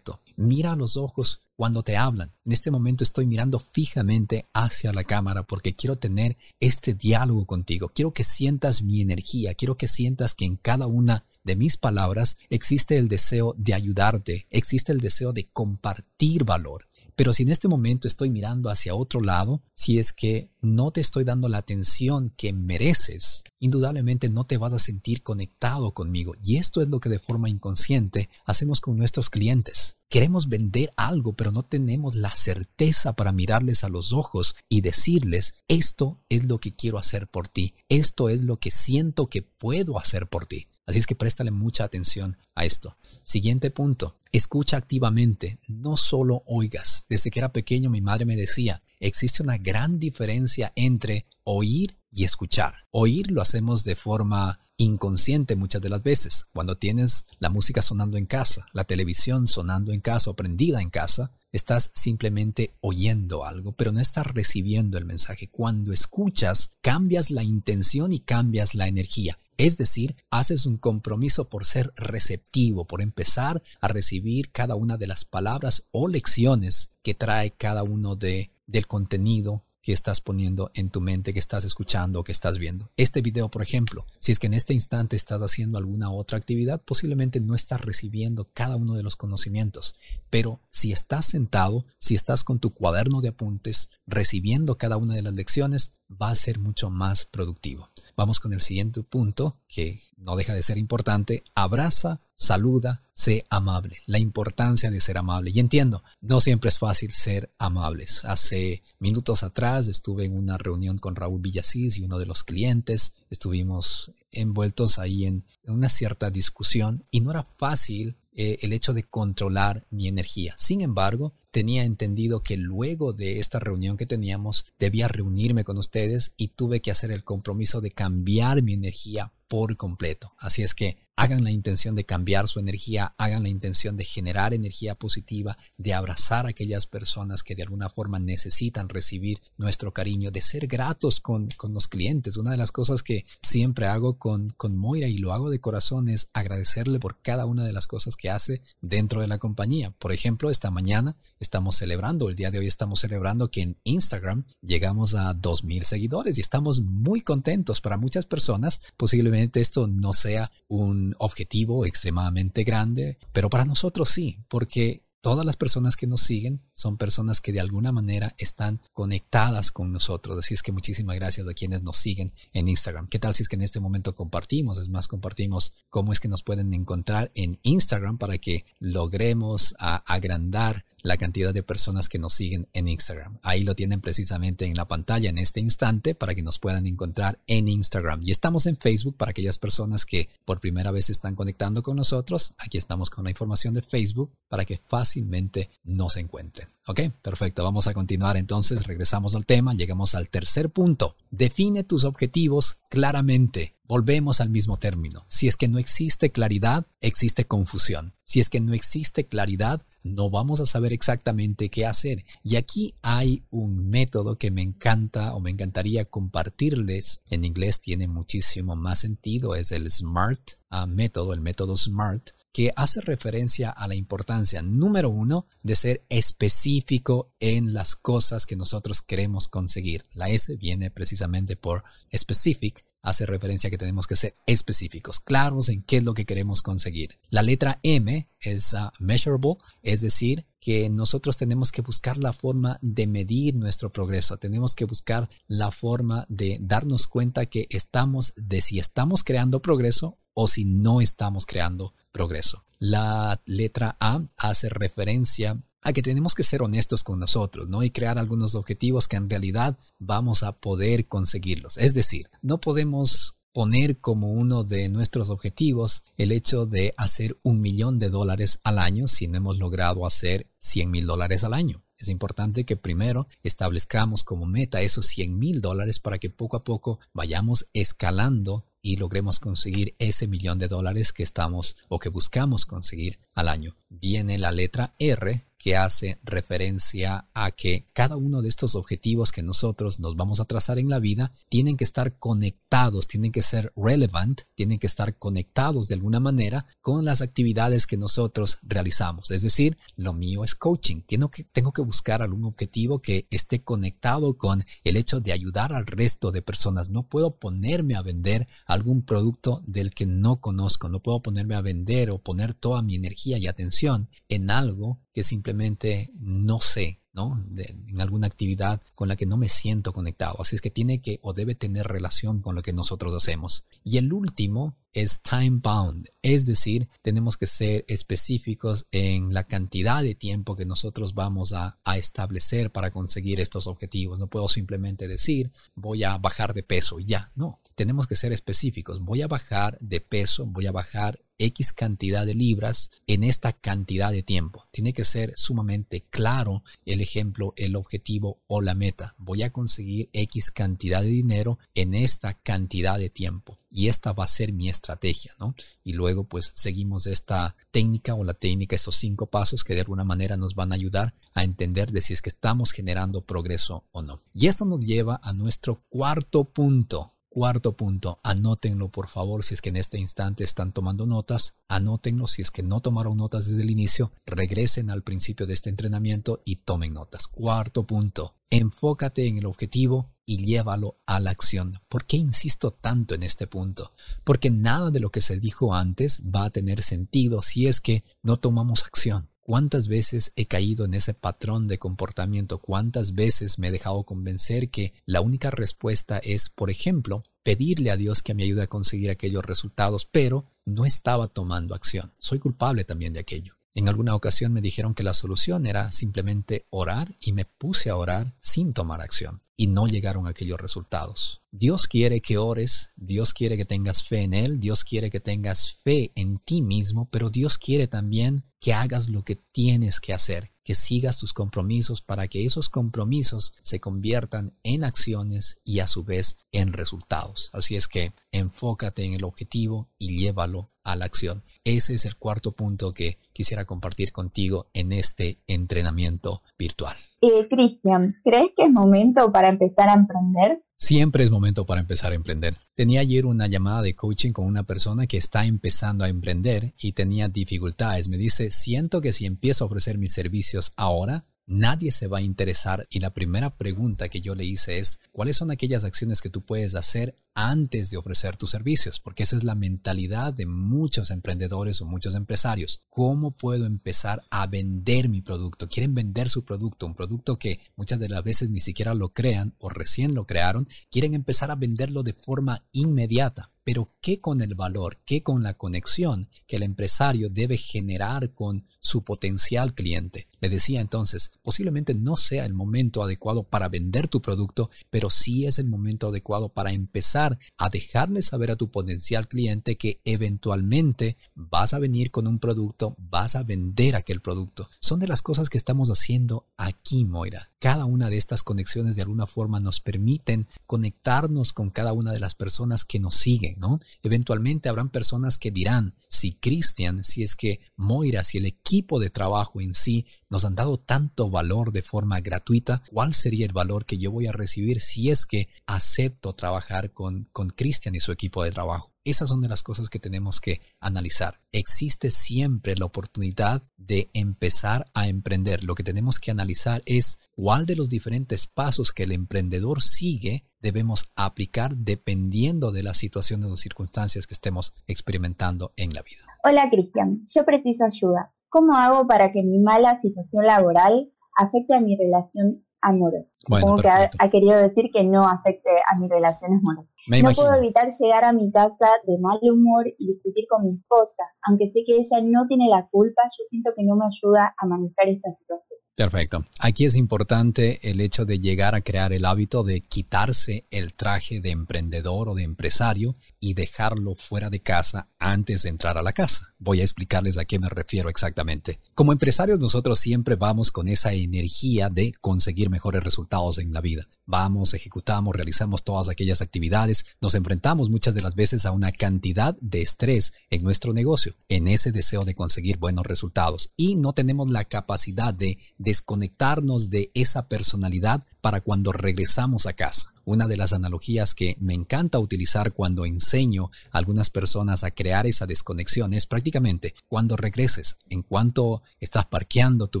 Mira 0.36 0.72
a 0.72 0.76
los 0.76 0.96
ojos 0.96 1.40
cuando 1.56 1.82
te 1.82 1.96
hablan. 1.96 2.32
En 2.44 2.52
este 2.52 2.70
momento 2.70 3.04
estoy 3.04 3.26
mirando 3.26 3.58
fijamente 3.58 4.44
hacia 4.52 4.92
la 4.92 5.04
cámara 5.04 5.42
porque 5.42 5.74
quiero 5.74 5.96
tener 5.96 6.36
este 6.60 6.94
diálogo 6.94 7.46
contigo. 7.46 7.88
Quiero 7.88 8.12
que 8.12 8.24
sientas 8.24 8.82
mi 8.82 9.00
energía, 9.00 9.54
quiero 9.54 9.76
que 9.76 9.88
sientas 9.88 10.34
que 10.34 10.44
en 10.44 10.56
cada 10.56 10.86
una 10.86 11.24
de 11.44 11.56
mis 11.56 11.76
palabras 11.76 12.38
existe 12.48 12.96
el 12.96 13.08
deseo 13.08 13.54
de 13.58 13.74
ayudarte, 13.74 14.46
existe 14.50 14.92
el 14.92 15.00
deseo 15.00 15.32
de 15.32 15.48
compartir 15.52 16.44
valor. 16.44 16.88
Pero 17.16 17.32
si 17.32 17.42
en 17.42 17.50
este 17.50 17.68
momento 17.68 18.08
estoy 18.08 18.30
mirando 18.30 18.70
hacia 18.70 18.94
otro 18.94 19.20
lado, 19.20 19.62
si 19.74 19.98
es 19.98 20.12
que 20.12 20.48
no 20.60 20.90
te 20.90 21.00
estoy 21.00 21.24
dando 21.24 21.48
la 21.48 21.58
atención 21.58 22.32
que 22.36 22.52
mereces, 22.52 23.44
indudablemente 23.60 24.28
no 24.30 24.44
te 24.44 24.56
vas 24.56 24.72
a 24.72 24.78
sentir 24.78 25.22
conectado 25.22 25.92
conmigo. 25.92 26.34
Y 26.42 26.56
esto 26.56 26.82
es 26.82 26.88
lo 26.88 27.00
que 27.00 27.08
de 27.08 27.18
forma 27.18 27.48
inconsciente 27.48 28.28
hacemos 28.44 28.80
con 28.80 28.96
nuestros 28.96 29.30
clientes. 29.30 29.96
Queremos 30.08 30.48
vender 30.48 30.92
algo, 30.96 31.32
pero 31.32 31.52
no 31.52 31.62
tenemos 31.62 32.16
la 32.16 32.34
certeza 32.34 33.14
para 33.14 33.32
mirarles 33.32 33.82
a 33.82 33.88
los 33.88 34.12
ojos 34.12 34.54
y 34.68 34.82
decirles, 34.82 35.54
esto 35.68 36.18
es 36.28 36.44
lo 36.44 36.58
que 36.58 36.74
quiero 36.74 36.98
hacer 36.98 37.28
por 37.28 37.48
ti, 37.48 37.74
esto 37.88 38.28
es 38.28 38.42
lo 38.42 38.58
que 38.58 38.70
siento 38.70 39.28
que 39.28 39.42
puedo 39.42 39.98
hacer 39.98 40.28
por 40.28 40.46
ti. 40.46 40.66
Así 40.86 40.98
es 40.98 41.06
que 41.06 41.14
préstale 41.14 41.50
mucha 41.50 41.84
atención 41.84 42.36
a 42.54 42.64
esto. 42.64 42.96
Siguiente 43.22 43.70
punto. 43.70 44.16
Escucha 44.32 44.76
activamente, 44.76 45.58
no 45.68 45.96
solo 45.96 46.42
oigas. 46.46 47.04
Desde 47.08 47.30
que 47.30 47.38
era 47.38 47.52
pequeño 47.52 47.90
mi 47.90 48.00
madre 48.00 48.24
me 48.24 48.36
decía, 48.36 48.82
existe 48.98 49.42
una 49.42 49.58
gran 49.58 49.98
diferencia 49.98 50.72
entre 50.74 51.26
oír 51.44 51.96
y 52.10 52.24
escuchar. 52.24 52.74
Oír 52.90 53.30
lo 53.30 53.42
hacemos 53.42 53.84
de 53.84 53.94
forma 53.94 54.58
inconsciente 54.76 55.54
muchas 55.54 55.82
de 55.82 55.90
las 55.90 56.02
veces. 56.02 56.46
Cuando 56.52 56.76
tienes 56.76 57.26
la 57.38 57.50
música 57.50 57.82
sonando 57.82 58.16
en 58.16 58.26
casa, 58.26 58.66
la 58.72 58.84
televisión 58.84 59.46
sonando 59.46 59.92
en 59.92 60.00
casa 60.00 60.30
o 60.30 60.34
prendida 60.34 60.82
en 60.82 60.90
casa, 60.90 61.30
estás 61.52 61.90
simplemente 61.94 62.70
oyendo 62.80 63.44
algo, 63.44 63.72
pero 63.72 63.92
no 63.92 64.00
estás 64.00 64.26
recibiendo 64.26 64.98
el 64.98 65.04
mensaje. 65.04 65.48
Cuando 65.48 65.92
escuchas, 65.92 66.70
cambias 66.80 67.30
la 67.30 67.44
intención 67.44 68.12
y 68.12 68.20
cambias 68.20 68.74
la 68.74 68.88
energía 68.88 69.38
Es 69.62 69.76
decir, 69.76 70.16
haces 70.28 70.66
un 70.66 70.76
compromiso 70.76 71.48
por 71.48 71.64
ser 71.64 71.92
receptivo, 71.94 72.84
por 72.84 73.00
empezar 73.00 73.62
a 73.80 73.86
recibir 73.86 74.50
cada 74.50 74.74
una 74.74 74.96
de 74.96 75.06
las 75.06 75.24
palabras 75.24 75.84
o 75.92 76.08
lecciones 76.08 76.90
que 77.04 77.14
trae 77.14 77.52
cada 77.52 77.84
uno 77.84 78.16
de 78.16 78.50
del 78.66 78.88
contenido 78.88 79.64
que 79.80 79.92
estás 79.92 80.20
poniendo 80.20 80.72
en 80.74 80.90
tu 80.90 81.00
mente, 81.00 81.32
que 81.32 81.38
estás 81.38 81.64
escuchando 81.64 82.18
o 82.18 82.24
que 82.24 82.32
estás 82.32 82.58
viendo. 82.58 82.90
Este 82.96 83.20
video, 83.20 83.50
por 83.50 83.62
ejemplo, 83.62 84.04
si 84.18 84.32
es 84.32 84.40
que 84.40 84.48
en 84.48 84.54
este 84.54 84.74
instante 84.74 85.14
estás 85.14 85.40
haciendo 85.40 85.78
alguna 85.78 86.10
otra 86.10 86.38
actividad, 86.38 86.82
posiblemente 86.82 87.38
no 87.40 87.54
estás 87.54 87.82
recibiendo 87.82 88.48
cada 88.54 88.74
uno 88.74 88.94
de 88.94 89.04
los 89.04 89.14
conocimientos, 89.14 89.94
pero 90.28 90.60
si 90.70 90.90
estás 90.90 91.26
sentado, 91.26 91.84
si 91.98 92.16
estás 92.16 92.42
con 92.42 92.58
tu 92.58 92.74
cuaderno 92.74 93.20
de 93.20 93.28
apuntes, 93.28 93.90
recibiendo 94.08 94.76
cada 94.76 94.96
una 94.96 95.14
de 95.14 95.22
las 95.22 95.34
lecciones, 95.34 95.92
va 96.10 96.30
a 96.30 96.34
ser 96.34 96.58
mucho 96.58 96.90
más 96.90 97.26
productivo. 97.26 97.91
Vamos 98.16 98.40
con 98.40 98.52
el 98.52 98.60
siguiente 98.60 99.02
punto, 99.02 99.56
que 99.68 100.00
no 100.16 100.36
deja 100.36 100.54
de 100.54 100.62
ser 100.62 100.78
importante. 100.78 101.42
Abraza, 101.54 102.20
saluda, 102.34 103.02
sé 103.12 103.46
amable. 103.48 103.98
La 104.06 104.18
importancia 104.18 104.90
de 104.90 105.00
ser 105.00 105.18
amable. 105.18 105.50
Y 105.52 105.60
entiendo, 105.60 106.02
no 106.20 106.40
siempre 106.40 106.68
es 106.68 106.78
fácil 106.78 107.12
ser 107.12 107.50
amables. 107.58 108.24
Hace 108.24 108.82
minutos 108.98 109.42
atrás 109.42 109.88
estuve 109.88 110.26
en 110.26 110.36
una 110.36 110.58
reunión 110.58 110.98
con 110.98 111.16
Raúl 111.16 111.40
Villasís 111.40 111.98
y 111.98 112.04
uno 112.04 112.18
de 112.18 112.26
los 112.26 112.44
clientes. 112.44 113.14
Estuvimos 113.30 114.12
envueltos 114.30 114.98
ahí 114.98 115.24
en 115.26 115.44
una 115.66 115.88
cierta 115.88 116.30
discusión 116.30 117.04
y 117.10 117.20
no 117.20 117.30
era 117.30 117.42
fácil 117.42 118.16
eh, 118.34 118.58
el 118.62 118.72
hecho 118.72 118.94
de 118.94 119.04
controlar 119.04 119.84
mi 119.90 120.08
energía. 120.08 120.54
Sin 120.56 120.80
embargo, 120.80 121.34
tenía 121.50 121.84
entendido 121.84 122.42
que 122.42 122.56
luego 122.56 123.12
de 123.12 123.38
esta 123.38 123.58
reunión 123.58 123.96
que 123.96 124.06
teníamos, 124.06 124.64
debía 124.78 125.08
reunirme 125.08 125.64
con 125.64 125.78
ustedes 125.78 126.32
y 126.36 126.48
tuve 126.48 126.80
que 126.80 126.90
hacer 126.90 127.10
el 127.10 127.24
compromiso 127.24 127.80
de 127.80 127.90
cambiar 127.90 128.62
mi 128.62 128.72
energía 128.72 129.32
por 129.52 129.76
completo. 129.76 130.32
Así 130.38 130.62
es 130.62 130.74
que 130.74 130.96
hagan 131.14 131.44
la 131.44 131.50
intención 131.50 131.94
de 131.94 132.06
cambiar 132.06 132.48
su 132.48 132.58
energía, 132.58 133.14
hagan 133.18 133.42
la 133.42 133.50
intención 133.50 133.98
de 133.98 134.04
generar 134.06 134.54
energía 134.54 134.94
positiva, 134.94 135.58
de 135.76 135.92
abrazar 135.92 136.46
a 136.46 136.48
aquellas 136.48 136.86
personas 136.86 137.42
que 137.42 137.54
de 137.54 137.62
alguna 137.62 137.90
forma 137.90 138.18
necesitan 138.18 138.88
recibir 138.88 139.42
nuestro 139.58 139.92
cariño, 139.92 140.30
de 140.30 140.40
ser 140.40 140.66
gratos 140.66 141.20
con, 141.20 141.48
con 141.58 141.74
los 141.74 141.88
clientes. 141.88 142.38
Una 142.38 142.52
de 142.52 142.56
las 142.56 142.72
cosas 142.72 143.02
que 143.02 143.26
siempre 143.42 143.86
hago 143.86 144.18
con, 144.18 144.48
con 144.56 144.74
Moira 144.74 145.06
y 145.06 145.18
lo 145.18 145.34
hago 145.34 145.50
de 145.50 145.60
corazón 145.60 146.08
es 146.08 146.30
agradecerle 146.32 146.98
por 146.98 147.20
cada 147.20 147.44
una 147.44 147.66
de 147.66 147.74
las 147.74 147.86
cosas 147.86 148.16
que 148.16 148.30
hace 148.30 148.62
dentro 148.80 149.20
de 149.20 149.28
la 149.28 149.36
compañía. 149.36 149.90
Por 149.90 150.12
ejemplo, 150.12 150.48
esta 150.48 150.70
mañana 150.70 151.14
estamos 151.40 151.76
celebrando, 151.76 152.30
el 152.30 152.36
día 152.36 152.50
de 152.50 152.58
hoy 152.58 152.68
estamos 152.68 153.00
celebrando 153.00 153.50
que 153.50 153.60
en 153.60 153.76
Instagram 153.84 154.46
llegamos 154.62 155.14
a 155.14 155.34
2.000 155.34 155.82
seguidores 155.82 156.38
y 156.38 156.40
estamos 156.40 156.80
muy 156.80 157.20
contentos. 157.20 157.82
Para 157.82 157.98
muchas 157.98 158.24
personas 158.24 158.80
posiblemente 158.96 159.41
esto 159.54 159.86
no 159.86 160.12
sea 160.12 160.50
un 160.68 161.14
objetivo 161.18 161.84
extremadamente 161.86 162.64
grande, 162.64 163.18
pero 163.32 163.50
para 163.50 163.64
nosotros 163.64 164.08
sí, 164.08 164.38
porque 164.48 165.02
todas 165.22 165.46
las 165.46 165.56
personas 165.56 165.96
que 165.96 166.08
nos 166.08 166.20
siguen 166.20 166.60
son 166.74 166.98
personas 166.98 167.40
que 167.40 167.52
de 167.52 167.60
alguna 167.60 167.92
manera 167.92 168.34
están 168.38 168.80
conectadas 168.92 169.70
con 169.70 169.92
nosotros. 169.92 170.36
Así 170.36 170.52
es 170.52 170.62
que 170.62 170.72
muchísimas 170.72 171.14
gracias 171.14 171.46
a 171.46 171.54
quienes 171.54 171.84
nos 171.84 171.96
siguen 171.96 172.32
en 172.52 172.68
Instagram. 172.68 173.06
¿Qué 173.06 173.20
tal 173.20 173.32
si 173.32 173.44
es 173.44 173.48
que 173.48 173.54
en 173.54 173.62
este 173.62 173.78
momento 173.78 174.16
compartimos? 174.16 174.78
Es 174.78 174.88
más, 174.88 175.06
compartimos 175.06 175.72
cómo 175.90 176.12
es 176.12 176.18
que 176.18 176.26
nos 176.26 176.42
pueden 176.42 176.74
encontrar 176.74 177.30
en 177.34 177.60
Instagram 177.62 178.18
para 178.18 178.36
que 178.38 178.66
logremos 178.80 179.74
agrandar 179.78 180.84
la 181.02 181.16
cantidad 181.16 181.54
de 181.54 181.62
personas 181.62 182.08
que 182.08 182.18
nos 182.18 182.34
siguen 182.34 182.68
en 182.72 182.88
Instagram. 182.88 183.38
Ahí 183.42 183.62
lo 183.62 183.76
tienen 183.76 184.00
precisamente 184.00 184.66
en 184.66 184.76
la 184.76 184.88
pantalla 184.88 185.30
en 185.30 185.38
este 185.38 185.60
instante 185.60 186.16
para 186.16 186.34
que 186.34 186.42
nos 186.42 186.58
puedan 186.58 186.84
encontrar 186.86 187.38
en 187.46 187.68
Instagram. 187.68 188.22
Y 188.24 188.32
estamos 188.32 188.66
en 188.66 188.76
Facebook 188.76 189.16
para 189.16 189.30
aquellas 189.30 189.60
personas 189.60 190.04
que 190.04 190.28
por 190.44 190.58
primera 190.58 190.90
vez 190.90 191.10
están 191.10 191.36
conectando 191.36 191.84
con 191.84 191.96
nosotros. 191.96 192.54
Aquí 192.58 192.76
estamos 192.76 193.08
con 193.08 193.22
la 193.22 193.30
información 193.30 193.72
de 193.74 193.82
Facebook 193.82 194.32
para 194.48 194.64
que 194.64 194.78
fácilmente 194.78 195.11
fácilmente 195.12 195.68
no 195.84 196.08
se 196.08 196.20
encuentren. 196.20 196.68
Ok, 196.86 197.00
perfecto. 197.20 197.62
Vamos 197.62 197.86
a 197.86 197.92
continuar 197.92 198.38
entonces. 198.38 198.86
Regresamos 198.86 199.34
al 199.34 199.44
tema. 199.44 199.74
Llegamos 199.74 200.14
al 200.14 200.30
tercer 200.30 200.70
punto. 200.70 201.16
Define 201.30 201.84
tus 201.84 202.04
objetivos 202.04 202.76
claramente. 202.88 203.74
Volvemos 203.86 204.40
al 204.40 204.48
mismo 204.48 204.78
término. 204.78 205.26
Si 205.28 205.48
es 205.48 205.58
que 205.58 205.68
no 205.68 205.78
existe 205.78 206.32
claridad, 206.32 206.86
existe 207.02 207.44
confusión. 207.44 208.14
Si 208.22 208.40
es 208.40 208.48
que 208.48 208.60
no 208.60 208.72
existe 208.72 209.26
claridad, 209.26 209.82
no 210.02 210.30
vamos 210.30 210.60
a 210.60 210.66
saber 210.66 210.94
exactamente 210.94 211.68
qué 211.68 211.84
hacer. 211.84 212.24
Y 212.42 212.56
aquí 212.56 212.94
hay 213.02 213.44
un 213.50 213.90
método 213.90 214.36
que 214.36 214.50
me 214.50 214.62
encanta 214.62 215.34
o 215.34 215.40
me 215.40 215.50
encantaría 215.50 216.06
compartirles. 216.06 217.20
En 217.28 217.44
inglés 217.44 217.82
tiene 217.82 218.08
muchísimo 218.08 218.76
más 218.76 219.00
sentido. 219.00 219.56
Es 219.56 219.72
el 219.72 219.90
SMART 219.90 220.52
ah, 220.70 220.86
método, 220.86 221.34
el 221.34 221.42
método 221.42 221.76
SMART 221.76 222.30
que 222.52 222.72
hace 222.76 223.00
referencia 223.00 223.70
a 223.70 223.88
la 223.88 223.94
importancia, 223.94 224.62
número 224.62 225.10
uno, 225.10 225.46
de 225.62 225.74
ser 225.74 226.04
específico 226.08 227.32
en 227.40 227.72
las 227.72 227.96
cosas 227.96 228.46
que 228.46 228.56
nosotros 228.56 229.02
queremos 229.02 229.48
conseguir. 229.48 230.04
La 230.12 230.28
S 230.28 230.54
viene 230.56 230.90
precisamente 230.90 231.56
por 231.56 231.82
specific, 232.14 232.84
hace 233.02 233.26
referencia 233.26 233.66
a 233.66 233.70
que 233.70 233.78
tenemos 233.78 234.06
que 234.06 234.16
ser 234.16 234.36
específicos, 234.46 235.18
claros 235.18 235.68
en 235.68 235.82
qué 235.82 235.96
es 235.96 236.04
lo 236.04 236.14
que 236.14 236.24
queremos 236.24 236.62
conseguir. 236.62 237.18
La 237.30 237.42
letra 237.42 237.80
M 237.82 238.28
es 238.38 238.74
uh, 238.74 238.90
measurable, 239.00 239.56
es 239.82 240.00
decir, 240.00 240.46
que 240.60 240.88
nosotros 240.88 241.36
tenemos 241.36 241.72
que 241.72 241.82
buscar 241.82 242.16
la 242.18 242.32
forma 242.32 242.78
de 242.80 243.08
medir 243.08 243.56
nuestro 243.56 243.90
progreso, 243.90 244.36
tenemos 244.36 244.76
que 244.76 244.84
buscar 244.84 245.28
la 245.48 245.72
forma 245.72 246.26
de 246.28 246.58
darnos 246.60 247.08
cuenta 247.08 247.46
que 247.46 247.66
estamos, 247.70 248.32
de 248.36 248.60
si 248.60 248.78
estamos 248.78 249.24
creando 249.24 249.60
progreso 249.60 250.16
o 250.34 250.46
si 250.46 250.64
no 250.64 251.00
estamos 251.00 251.46
creando 251.46 251.94
progreso. 252.12 252.62
La 252.78 253.40
letra 253.46 253.96
A 254.00 254.22
hace 254.36 254.68
referencia 254.68 255.58
a 255.82 255.92
que 255.92 256.02
tenemos 256.02 256.34
que 256.34 256.44
ser 256.44 256.62
honestos 256.62 257.02
con 257.02 257.18
nosotros, 257.18 257.68
¿no? 257.68 257.82
Y 257.82 257.90
crear 257.90 258.18
algunos 258.18 258.54
objetivos 258.54 259.08
que 259.08 259.16
en 259.16 259.28
realidad 259.28 259.76
vamos 259.98 260.42
a 260.42 260.52
poder 260.52 261.08
conseguirlos. 261.08 261.76
Es 261.76 261.94
decir, 261.94 262.30
no 262.40 262.60
podemos 262.60 263.36
poner 263.52 263.98
como 263.98 264.30
uno 264.30 264.64
de 264.64 264.88
nuestros 264.88 265.28
objetivos 265.28 266.04
el 266.16 266.32
hecho 266.32 266.66
de 266.66 266.94
hacer 266.96 267.38
un 267.42 267.60
millón 267.60 267.98
de 267.98 268.08
dólares 268.08 268.60
al 268.62 268.78
año 268.78 269.06
si 269.06 269.28
no 269.28 269.36
hemos 269.36 269.58
logrado 269.58 270.06
hacer 270.06 270.50
100 270.58 270.90
mil 270.90 271.06
dólares 271.06 271.44
al 271.44 271.52
año. 271.52 271.82
Es 271.98 272.08
importante 272.08 272.64
que 272.64 272.76
primero 272.76 273.28
establezcamos 273.42 274.24
como 274.24 274.46
meta 274.46 274.80
esos 274.80 275.06
100 275.06 275.38
mil 275.38 275.60
dólares 275.60 276.00
para 276.00 276.18
que 276.18 276.30
poco 276.30 276.56
a 276.56 276.64
poco 276.64 276.98
vayamos 277.12 277.66
escalando 277.74 278.64
y 278.82 278.96
logremos 278.96 279.38
conseguir 279.38 279.94
ese 279.98 280.26
millón 280.26 280.58
de 280.58 280.68
dólares 280.68 281.12
que 281.12 281.22
estamos 281.22 281.76
o 281.88 282.00
que 282.00 282.08
buscamos 282.08 282.66
conseguir 282.66 283.20
al 283.34 283.48
año. 283.48 283.76
Viene 283.88 284.38
la 284.38 284.50
letra 284.50 284.94
R 284.98 285.46
que 285.62 285.76
hace 285.76 286.18
referencia 286.24 287.28
a 287.34 287.52
que 287.52 287.86
cada 287.92 288.16
uno 288.16 288.42
de 288.42 288.48
estos 288.48 288.74
objetivos 288.74 289.30
que 289.30 289.44
nosotros 289.44 290.00
nos 290.00 290.16
vamos 290.16 290.40
a 290.40 290.44
trazar 290.44 290.80
en 290.80 290.90
la 290.90 290.98
vida 290.98 291.30
tienen 291.48 291.76
que 291.76 291.84
estar 291.84 292.18
conectados, 292.18 293.06
tienen 293.06 293.30
que 293.30 293.42
ser 293.42 293.72
relevant, 293.76 294.40
tienen 294.56 294.80
que 294.80 294.88
estar 294.88 295.16
conectados 295.18 295.86
de 295.86 295.94
alguna 295.94 296.18
manera 296.18 296.66
con 296.80 297.04
las 297.04 297.22
actividades 297.22 297.86
que 297.86 297.96
nosotros 297.96 298.58
realizamos. 298.62 299.30
Es 299.30 299.42
decir, 299.42 299.78
lo 299.94 300.12
mío 300.12 300.42
es 300.42 300.56
coaching. 300.56 301.02
Tengo 301.02 301.30
que, 301.30 301.44
tengo 301.44 301.72
que 301.72 301.82
buscar 301.82 302.22
algún 302.22 302.44
objetivo 302.44 303.00
que 303.00 303.28
esté 303.30 303.62
conectado 303.62 304.36
con 304.36 304.64
el 304.82 304.96
hecho 304.96 305.20
de 305.20 305.30
ayudar 305.30 305.72
al 305.72 305.86
resto 305.86 306.32
de 306.32 306.42
personas. 306.42 306.90
No 306.90 307.04
puedo 307.04 307.36
ponerme 307.36 307.94
a 307.94 308.02
vender 308.02 308.48
algún 308.66 309.02
producto 309.02 309.62
del 309.64 309.94
que 309.94 310.06
no 310.06 310.40
conozco. 310.40 310.88
No 310.88 310.98
puedo 310.98 311.22
ponerme 311.22 311.54
a 311.54 311.60
vender 311.60 312.10
o 312.10 312.18
poner 312.18 312.52
toda 312.52 312.82
mi 312.82 312.96
energía 312.96 313.38
y 313.38 313.46
atención 313.46 314.08
en 314.28 314.50
algo 314.50 314.98
que 315.12 315.22
simplemente 315.22 316.10
no 316.18 316.60
sé, 316.60 317.00
¿no? 317.12 317.38
en 317.56 318.00
alguna 318.00 318.26
actividad 318.26 318.80
con 318.94 319.08
la 319.08 319.16
que 319.16 319.26
no 319.26 319.36
me 319.36 319.48
siento 319.48 319.92
conectado. 319.92 320.40
Así 320.40 320.56
es 320.56 320.62
que 320.62 320.70
tiene 320.70 321.00
que 321.00 321.18
o 321.22 321.32
debe 321.32 321.54
tener 321.54 321.86
relación 321.86 322.40
con 322.40 322.54
lo 322.54 322.62
que 322.62 322.72
nosotros 322.72 323.14
hacemos. 323.14 323.66
Y 323.84 323.98
el 323.98 324.12
último 324.12 324.76
es 324.92 325.22
time 325.22 325.60
bound, 325.62 326.08
es 326.20 326.46
decir, 326.46 326.88
tenemos 327.00 327.36
que 327.36 327.46
ser 327.46 327.84
específicos 327.88 328.86
en 328.90 329.32
la 329.32 329.44
cantidad 329.44 330.02
de 330.02 330.14
tiempo 330.14 330.54
que 330.54 330.66
nosotros 330.66 331.14
vamos 331.14 331.52
a, 331.52 331.78
establecer 331.96 332.72
para 332.72 332.90
conseguir 332.90 333.38
estos 333.38 333.66
objetivos. 333.66 334.18
No 334.18 334.26
puedo 334.26 334.48
simplemente 334.48 335.08
decir 335.08 335.52
voy 335.74 336.04
a 336.04 336.16
bajar 336.18 336.54
de 336.54 336.62
peso 336.62 336.98
ya, 337.00 337.30
no, 337.34 337.60
tenemos 337.74 338.06
que 338.06 338.16
ser 338.16 338.32
específicos. 338.32 339.00
Voy 339.00 339.22
a 339.22 339.28
bajar 339.28 339.78
de 339.80 340.00
peso, 340.00 340.46
voy 340.46 340.66
a 340.66 340.72
bajar 340.72 341.20
X 341.38 341.72
cantidad 341.72 342.24
de 342.24 342.34
libras 342.34 342.90
en 343.06 343.24
esta 343.24 343.52
cantidad 343.52 344.10
de 344.10 344.22
tiempo. 344.22 344.66
Tiene 344.70 344.92
que 344.92 345.04
ser 345.04 345.32
sumamente 345.36 346.04
claro 346.10 346.62
el 346.84 347.00
ejemplo, 347.00 347.52
el 347.56 347.76
objetivo 347.76 348.40
o 348.46 348.60
la 348.60 348.74
meta. 348.74 349.14
Voy 349.18 349.42
a 349.42 349.50
conseguir 349.50 350.08
X 350.12 350.50
cantidad 350.50 351.02
de 351.02 351.08
dinero 351.08 351.58
en 351.74 351.94
esta 351.94 352.34
cantidad 352.34 352.98
de 352.98 353.10
tiempo 353.10 353.58
y 353.72 353.88
esta 353.88 354.12
va 354.12 354.24
a 354.24 354.26
ser 354.26 354.52
mi 354.52 354.68
estrategia, 354.68 355.32
¿no? 355.38 355.54
Y 355.82 355.94
luego 355.94 356.24
pues 356.24 356.50
seguimos 356.52 357.06
esta 357.06 357.56
técnica 357.70 358.14
o 358.14 358.24
la 358.24 358.34
técnica, 358.34 358.76
estos 358.76 358.96
cinco 358.96 359.26
pasos 359.26 359.64
que 359.64 359.74
de 359.74 359.80
alguna 359.80 360.04
manera 360.04 360.36
nos 360.36 360.54
van 360.54 360.72
a 360.72 360.74
ayudar 360.74 361.14
a 361.34 361.44
entender 361.44 361.90
de 361.90 362.02
si 362.02 362.12
es 362.12 362.22
que 362.22 362.28
estamos 362.28 362.72
generando 362.72 363.22
progreso 363.22 363.84
o 363.92 364.02
no. 364.02 364.20
Y 364.34 364.46
esto 364.46 364.64
nos 364.64 364.80
lleva 364.80 365.20
a 365.22 365.32
nuestro 365.32 365.82
cuarto 365.88 366.44
punto. 366.44 367.12
Cuarto 367.34 367.74
punto, 367.78 368.18
anótenlo 368.22 368.90
por 368.90 369.08
favor 369.08 369.42
si 369.42 369.54
es 369.54 369.62
que 369.62 369.70
en 369.70 369.76
este 369.76 369.98
instante 369.98 370.44
están 370.44 370.70
tomando 370.70 371.06
notas, 371.06 371.54
anótenlo 371.66 372.26
si 372.26 372.42
es 372.42 372.50
que 372.50 372.62
no 372.62 372.80
tomaron 372.80 373.16
notas 373.16 373.46
desde 373.46 373.62
el 373.62 373.70
inicio, 373.70 374.12
regresen 374.26 374.90
al 374.90 375.02
principio 375.02 375.46
de 375.46 375.54
este 375.54 375.70
entrenamiento 375.70 376.42
y 376.44 376.56
tomen 376.56 376.92
notas. 376.92 377.28
Cuarto 377.28 377.86
punto, 377.86 378.34
enfócate 378.50 379.26
en 379.26 379.38
el 379.38 379.46
objetivo 379.46 380.11
y 380.26 380.44
llévalo 380.44 380.96
a 381.06 381.20
la 381.20 381.30
acción. 381.30 381.80
¿Por 381.88 382.04
qué 382.04 382.16
insisto 382.16 382.70
tanto 382.70 383.14
en 383.14 383.22
este 383.22 383.46
punto? 383.46 383.92
Porque 384.24 384.50
nada 384.50 384.90
de 384.90 385.00
lo 385.00 385.10
que 385.10 385.20
se 385.20 385.38
dijo 385.38 385.74
antes 385.74 386.22
va 386.22 386.44
a 386.44 386.50
tener 386.50 386.82
sentido 386.82 387.42
si 387.42 387.66
es 387.66 387.80
que 387.80 388.04
no 388.22 388.36
tomamos 388.36 388.84
acción. 388.84 389.28
¿Cuántas 389.44 389.88
veces 389.88 390.32
he 390.36 390.46
caído 390.46 390.84
en 390.84 390.94
ese 390.94 391.14
patrón 391.14 391.66
de 391.66 391.78
comportamiento? 391.78 392.58
¿Cuántas 392.58 393.12
veces 393.12 393.58
me 393.58 393.68
he 393.68 393.72
dejado 393.72 394.04
convencer 394.04 394.70
que 394.70 394.94
la 395.04 395.20
única 395.20 395.50
respuesta 395.50 396.18
es, 396.18 396.48
por 396.48 396.70
ejemplo, 396.70 397.24
pedirle 397.42 397.90
a 397.90 397.96
Dios 397.96 398.22
que 398.22 398.34
me 398.34 398.44
ayude 398.44 398.62
a 398.62 398.68
conseguir 398.68 399.10
aquellos 399.10 399.44
resultados, 399.44 400.06
pero 400.06 400.46
no 400.64 400.84
estaba 400.84 401.26
tomando 401.26 401.74
acción? 401.74 402.12
Soy 402.18 402.38
culpable 402.38 402.84
también 402.84 403.14
de 403.14 403.20
aquello. 403.20 403.56
En 403.74 403.88
alguna 403.88 404.14
ocasión 404.14 404.52
me 404.52 404.60
dijeron 404.60 404.94
que 404.94 405.02
la 405.02 405.14
solución 405.14 405.66
era 405.66 405.90
simplemente 405.90 406.66
orar 406.70 407.16
y 407.20 407.32
me 407.32 407.44
puse 407.44 407.90
a 407.90 407.96
orar 407.96 408.34
sin 408.40 408.72
tomar 408.72 409.00
acción 409.00 409.42
y 409.62 409.68
no 409.68 409.86
llegaron 409.86 410.26
aquellos 410.26 410.60
resultados. 410.60 411.40
Dios 411.52 411.86
quiere 411.86 412.20
que 412.20 412.36
ores, 412.36 412.90
Dios 412.96 413.32
quiere 413.32 413.56
que 413.56 413.64
tengas 413.64 414.02
fe 414.02 414.22
en 414.22 414.34
Él, 414.34 414.58
Dios 414.58 414.82
quiere 414.82 415.08
que 415.08 415.20
tengas 415.20 415.74
fe 415.84 416.10
en 416.16 416.38
ti 416.38 416.62
mismo, 416.62 417.08
pero 417.12 417.30
Dios 417.30 417.58
quiere 417.58 417.86
también 417.86 418.42
que 418.58 418.72
hagas 418.72 419.08
lo 419.08 419.22
que 419.22 419.36
tienes 419.36 420.00
que 420.00 420.12
hacer, 420.12 420.50
que 420.64 420.74
sigas 420.74 421.18
tus 421.18 421.32
compromisos 421.32 422.02
para 422.02 422.26
que 422.26 422.44
esos 422.44 422.68
compromisos 422.70 423.54
se 423.62 423.78
conviertan 423.78 424.52
en 424.64 424.82
acciones 424.82 425.58
y 425.64 425.78
a 425.78 425.86
su 425.86 426.02
vez 426.02 426.38
en 426.50 426.72
resultados. 426.72 427.48
Así 427.52 427.76
es 427.76 427.86
que 427.86 428.14
enfócate 428.32 429.04
en 429.04 429.14
el 429.14 429.22
objetivo 429.22 429.88
y 429.96 430.18
llévalo 430.18 430.72
a 430.82 430.96
la 430.96 431.04
acción. 431.04 431.44
Ese 431.62 431.94
es 431.94 432.04
el 432.04 432.16
cuarto 432.16 432.50
punto 432.50 432.92
que 432.92 433.20
quisiera 433.32 433.64
compartir 433.64 434.10
contigo 434.10 434.66
en 434.74 434.90
este 434.90 435.38
entrenamiento 435.46 436.42
virtual. 436.58 436.96
Eh, 437.24 437.46
Cristian, 437.48 438.16
¿crees 438.24 438.50
que 438.56 438.64
es 438.64 438.70
momento 438.70 439.30
para 439.30 439.48
empezar 439.48 439.88
a 439.88 439.94
emprender? 439.94 440.60
Siempre 440.74 441.22
es 441.22 441.30
momento 441.30 441.64
para 441.64 441.80
empezar 441.80 442.10
a 442.10 442.16
emprender. 442.16 442.56
Tenía 442.74 442.98
ayer 442.98 443.26
una 443.26 443.46
llamada 443.46 443.80
de 443.80 443.94
coaching 443.94 444.32
con 444.32 444.44
una 444.44 444.64
persona 444.64 445.06
que 445.06 445.18
está 445.18 445.44
empezando 445.46 446.04
a 446.04 446.08
emprender 446.08 446.74
y 446.82 446.94
tenía 446.94 447.28
dificultades. 447.28 448.08
Me 448.08 448.16
dice, 448.16 448.50
siento 448.50 449.00
que 449.00 449.12
si 449.12 449.24
empiezo 449.24 449.62
a 449.62 449.68
ofrecer 449.68 449.98
mis 449.98 450.12
servicios 450.12 450.72
ahora, 450.76 451.24
nadie 451.46 451.92
se 451.92 452.08
va 452.08 452.18
a 452.18 452.22
interesar 452.22 452.88
y 452.90 452.98
la 452.98 453.14
primera 453.14 453.56
pregunta 453.56 454.08
que 454.08 454.20
yo 454.20 454.34
le 454.34 454.44
hice 454.44 454.80
es, 454.80 454.98
¿cuáles 455.12 455.36
son 455.36 455.52
aquellas 455.52 455.84
acciones 455.84 456.20
que 456.20 456.30
tú 456.30 456.44
puedes 456.44 456.74
hacer 456.74 457.16
antes 457.34 457.90
de 457.90 457.96
ofrecer 457.96 458.36
tus 458.36 458.50
servicios? 458.50 459.00
Porque 459.00 459.22
esa 459.22 459.36
es 459.36 459.44
la 459.44 459.54
mentalidad 459.54 460.32
de 460.32 460.46
muchos 460.46 461.10
emprendedores 461.10 461.80
o 461.80 461.86
muchos 461.86 462.14
empresarios. 462.14 462.80
¿Cómo 462.88 463.32
puedo 463.32 463.66
empezar 463.66 464.22
a 464.30 464.46
vender 464.46 465.08
mi 465.08 465.22
producto? 465.22 465.68
Quieren 465.68 465.94
vender 465.94 466.28
su 466.28 466.44
producto, 466.44 466.86
un 466.86 466.94
producto 466.94 467.38
que 467.38 467.60
muchas 467.76 467.98
de 467.98 468.08
las 468.08 468.24
veces 468.24 468.50
ni 468.50 468.60
siquiera 468.60 468.94
lo 468.94 469.10
crean 469.10 469.54
o 469.58 469.68
recién 469.68 470.14
lo 470.14 470.26
crearon, 470.26 470.66
quieren 470.90 471.14
empezar 471.14 471.50
a 471.50 471.56
venderlo 471.56 472.02
de 472.02 472.12
forma 472.12 472.64
inmediata. 472.72 473.50
Pero 473.64 473.92
¿qué 474.00 474.20
con 474.20 474.42
el 474.42 474.56
valor? 474.56 474.98
¿Qué 475.04 475.22
con 475.22 475.44
la 475.44 475.54
conexión 475.54 476.28
que 476.48 476.56
el 476.56 476.64
empresario 476.64 477.28
debe 477.30 477.56
generar 477.56 478.32
con 478.32 478.64
su 478.80 479.04
potencial 479.04 479.72
cliente? 479.72 480.26
Le 480.40 480.48
decía 480.48 480.80
entonces, 480.80 481.30
posiblemente 481.42 481.94
no 481.94 482.16
sea 482.16 482.44
el 482.44 482.54
momento 482.54 483.04
adecuado 483.04 483.44
para 483.44 483.68
vender 483.68 484.08
tu 484.08 484.20
producto, 484.20 484.68
pero 484.90 485.10
sí 485.10 485.46
es 485.46 485.60
el 485.60 485.66
momento 485.66 486.08
adecuado 486.08 486.48
para 486.48 486.72
empezar 486.72 487.21
a 487.58 487.68
dejarle 487.68 488.22
saber 488.22 488.50
a 488.50 488.56
tu 488.56 488.70
potencial 488.70 489.28
cliente 489.28 489.76
que 489.76 490.00
eventualmente 490.04 491.16
vas 491.34 491.74
a 491.74 491.78
venir 491.78 492.10
con 492.10 492.26
un 492.26 492.38
producto, 492.38 492.96
vas 492.98 493.36
a 493.36 493.42
vender 493.42 493.96
aquel 493.96 494.20
producto. 494.20 494.68
Son 494.80 494.98
de 494.98 495.08
las 495.08 495.22
cosas 495.22 495.48
que 495.48 495.58
estamos 495.58 495.90
haciendo 495.90 496.46
aquí, 496.56 497.04
Moira. 497.04 497.50
Cada 497.58 497.84
una 497.84 498.10
de 498.10 498.16
estas 498.16 498.42
conexiones 498.42 498.96
de 498.96 499.02
alguna 499.02 499.26
forma 499.26 499.60
nos 499.60 499.80
permiten 499.80 500.48
conectarnos 500.66 501.52
con 501.52 501.70
cada 501.70 501.92
una 501.92 502.12
de 502.12 502.20
las 502.20 502.34
personas 502.34 502.84
que 502.84 502.98
nos 502.98 503.14
siguen 503.14 503.42
¿no? 503.58 503.80
Eventualmente 504.02 504.68
habrán 504.68 504.90
personas 504.90 505.38
que 505.38 505.50
dirán, 505.50 505.94
si 506.08 506.34
Cristian, 506.34 507.04
si 507.04 507.22
es 507.22 507.36
que 507.36 507.60
Moira, 507.76 508.24
si 508.24 508.38
el 508.38 508.46
equipo 508.46 509.00
de 509.00 509.10
trabajo 509.10 509.60
en 509.60 509.74
sí 509.74 510.06
nos 510.32 510.46
han 510.46 510.54
dado 510.54 510.78
tanto 510.78 511.28
valor 511.28 511.72
de 511.72 511.82
forma 511.82 512.18
gratuita, 512.20 512.82
¿cuál 512.90 513.12
sería 513.12 513.44
el 513.44 513.52
valor 513.52 513.84
que 513.84 513.98
yo 513.98 514.10
voy 514.10 514.28
a 514.28 514.32
recibir 514.32 514.80
si 514.80 515.10
es 515.10 515.26
que 515.26 515.48
acepto 515.66 516.32
trabajar 516.32 516.92
con, 516.92 517.28
Cristian 517.54 517.94
y 517.94 518.00
su 518.00 518.12
equipo 518.12 518.42
de 518.42 518.50
trabajo? 518.50 518.90
Esas 519.04 519.28
son 519.28 519.42
de 519.42 519.48
las 519.48 519.62
cosas 519.62 519.90
que 519.90 519.98
tenemos 519.98 520.40
que 520.40 520.62
analizar. 520.80 521.40
Existe 521.52 522.10
siempre 522.10 522.76
la 522.76 522.86
oportunidad 522.86 523.62
de 523.76 524.10
empezar 524.14 524.86
a 524.94 525.06
emprender. 525.06 525.64
Lo 525.64 525.74
que 525.74 525.82
tenemos 525.82 526.18
que 526.18 526.30
analizar 526.30 526.80
es 526.86 527.18
cuál 527.32 527.66
de 527.66 527.76
los 527.76 527.90
diferentes 527.90 528.46
pasos 528.46 528.92
que 528.92 529.02
el 529.02 529.12
emprendedor 529.12 529.82
sigue 529.82 530.44
debemos 530.60 531.12
aplicar 531.14 531.76
dependiendo 531.76 532.72
de 532.72 532.84
la 532.84 532.94
situación 532.94 533.44
o 533.44 533.56
circunstancias 533.58 534.26
que 534.26 534.34
estemos 534.34 534.72
experimentando 534.86 535.74
en 535.76 535.92
la 535.92 536.00
vida. 536.00 536.24
Hola 536.42 536.70
Cristian, 536.70 537.26
yo 537.26 537.44
preciso 537.44 537.84
ayuda. 537.84 538.32
¿Cómo 538.52 538.74
hago 538.74 539.06
para 539.06 539.32
que 539.32 539.42
mi 539.42 539.58
mala 539.58 539.98
situación 539.98 540.44
laboral 540.44 541.10
afecte 541.38 541.74
a 541.74 541.80
mi 541.80 541.96
relación 541.96 542.62
amorosa? 542.82 543.38
Supongo 543.46 543.76
que 543.76 543.88
ha, 543.88 544.30
querido 544.30 544.58
decir 544.58 544.90
que 544.92 545.04
no 545.04 545.26
afecte 545.26 545.70
a 545.90 545.98
mi 545.98 546.06
relación 546.06 546.52
amorosa. 546.60 546.92
no 547.08 547.32
puedo 547.32 547.54
evitar 547.54 547.88
llegar 547.98 548.26
a 548.26 548.34
mi 548.34 548.52
casa 548.52 548.90
de 549.06 549.16
mal 549.18 549.38
humor 549.40 549.86
y 549.96 550.06
discutir 550.06 550.44
con 550.50 550.66
mi 550.66 550.74
esposa. 550.74 551.22
Aunque 551.48 551.70
sé 551.70 551.80
que 551.86 551.94
ella 551.94 552.22
no 552.22 552.46
tiene 552.46 552.68
la 552.68 552.86
culpa, 552.92 553.22
yo 553.22 553.42
siento 553.48 553.70
que 553.74 553.84
no 553.84 553.96
me 553.96 554.04
ayuda 554.04 554.54
a 554.58 554.66
manejar 554.66 555.08
esta 555.08 555.30
situación. 555.30 555.78
Perfecto. 555.94 556.44
Aquí 556.60 556.84
es 556.84 556.94
importante 556.94 557.88
el 557.88 558.02
hecho 558.02 558.26
de 558.26 558.38
llegar 558.38 558.74
a 558.74 558.82
crear 558.82 559.14
el 559.14 559.24
hábito 559.24 559.62
de 559.62 559.80
quitarse 559.80 560.66
el 560.70 560.94
traje 560.94 561.40
de 561.40 561.50
emprendedor 561.52 562.28
o 562.28 562.34
de 562.34 562.42
empresario 562.42 563.16
y 563.40 563.54
dejarlo 563.54 564.14
fuera 564.14 564.50
de 564.50 564.60
casa 564.60 565.08
antes 565.18 565.62
de 565.62 565.70
entrar 565.70 565.96
a 565.96 566.02
la 566.02 566.12
casa. 566.12 566.51
Voy 566.64 566.80
a 566.80 566.84
explicarles 566.84 567.38
a 567.38 567.44
qué 567.44 567.58
me 567.58 567.68
refiero 567.68 568.08
exactamente. 568.08 568.78
Como 568.94 569.10
empresarios 569.10 569.58
nosotros 569.58 569.98
siempre 569.98 570.36
vamos 570.36 570.70
con 570.70 570.86
esa 570.86 571.12
energía 571.12 571.88
de 571.90 572.12
conseguir 572.20 572.70
mejores 572.70 573.02
resultados 573.02 573.58
en 573.58 573.72
la 573.72 573.80
vida. 573.80 574.06
Vamos, 574.26 574.72
ejecutamos, 574.72 575.34
realizamos 575.34 575.82
todas 575.82 576.08
aquellas 576.08 576.40
actividades, 576.40 577.04
nos 577.20 577.34
enfrentamos 577.34 577.90
muchas 577.90 578.14
de 578.14 578.22
las 578.22 578.36
veces 578.36 578.64
a 578.64 578.70
una 578.70 578.92
cantidad 578.92 579.56
de 579.60 579.82
estrés 579.82 580.34
en 580.50 580.62
nuestro 580.62 580.92
negocio, 580.92 581.34
en 581.48 581.66
ese 581.66 581.90
deseo 581.90 582.24
de 582.24 582.36
conseguir 582.36 582.78
buenos 582.78 583.06
resultados 583.06 583.72
y 583.76 583.96
no 583.96 584.12
tenemos 584.12 584.48
la 584.48 584.64
capacidad 584.64 585.34
de 585.34 585.58
desconectarnos 585.78 586.90
de 586.90 587.10
esa 587.14 587.48
personalidad 587.48 588.22
para 588.40 588.60
cuando 588.60 588.92
regresamos 588.92 589.66
a 589.66 589.72
casa. 589.72 590.12
Una 590.24 590.46
de 590.46 590.56
las 590.56 590.72
analogías 590.72 591.34
que 591.34 591.56
me 591.58 591.74
encanta 591.74 592.20
utilizar 592.20 592.72
cuando 592.72 593.06
enseño 593.06 593.70
a 593.90 593.98
algunas 593.98 594.30
personas 594.30 594.84
a 594.84 594.92
crear 594.92 595.26
esa 595.26 595.46
desconexión 595.46 596.14
es 596.14 596.26
prácticamente 596.26 596.94
cuando 597.08 597.36
regreses, 597.36 597.96
en 598.08 598.22
cuanto 598.22 598.82
estás 599.00 599.26
parqueando 599.26 599.88
tu 599.88 600.00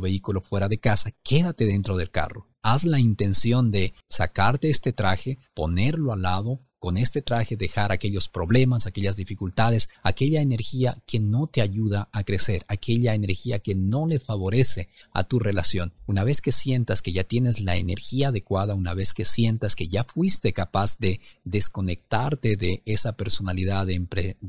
vehículo 0.00 0.40
fuera 0.40 0.68
de 0.68 0.78
casa, 0.78 1.12
quédate 1.22 1.66
dentro 1.66 1.96
del 1.96 2.10
carro. 2.10 2.51
Haz 2.64 2.84
la 2.84 3.00
intención 3.00 3.72
de 3.72 3.92
sacarte 4.06 4.70
este 4.70 4.92
traje, 4.92 5.40
ponerlo 5.52 6.12
al 6.12 6.22
lado, 6.22 6.60
con 6.82 6.96
este 6.96 7.22
traje 7.22 7.56
dejar 7.56 7.92
aquellos 7.92 8.28
problemas, 8.28 8.88
aquellas 8.88 9.16
dificultades, 9.16 9.88
aquella 10.02 10.42
energía 10.42 11.00
que 11.06 11.20
no 11.20 11.46
te 11.46 11.60
ayuda 11.60 12.08
a 12.12 12.24
crecer, 12.24 12.64
aquella 12.66 13.14
energía 13.14 13.60
que 13.60 13.76
no 13.76 14.08
le 14.08 14.18
favorece 14.18 14.88
a 15.12 15.22
tu 15.22 15.38
relación. 15.38 15.92
Una 16.06 16.24
vez 16.24 16.40
que 16.40 16.50
sientas 16.50 17.00
que 17.00 17.12
ya 17.12 17.22
tienes 17.22 17.60
la 17.60 17.76
energía 17.76 18.28
adecuada, 18.28 18.74
una 18.74 18.94
vez 18.94 19.14
que 19.14 19.24
sientas 19.24 19.76
que 19.76 19.86
ya 19.86 20.02
fuiste 20.02 20.52
capaz 20.52 20.98
de 20.98 21.20
desconectarte 21.44 22.56
de 22.56 22.82
esa 22.84 23.12
personalidad 23.12 23.86
de, 23.86 23.94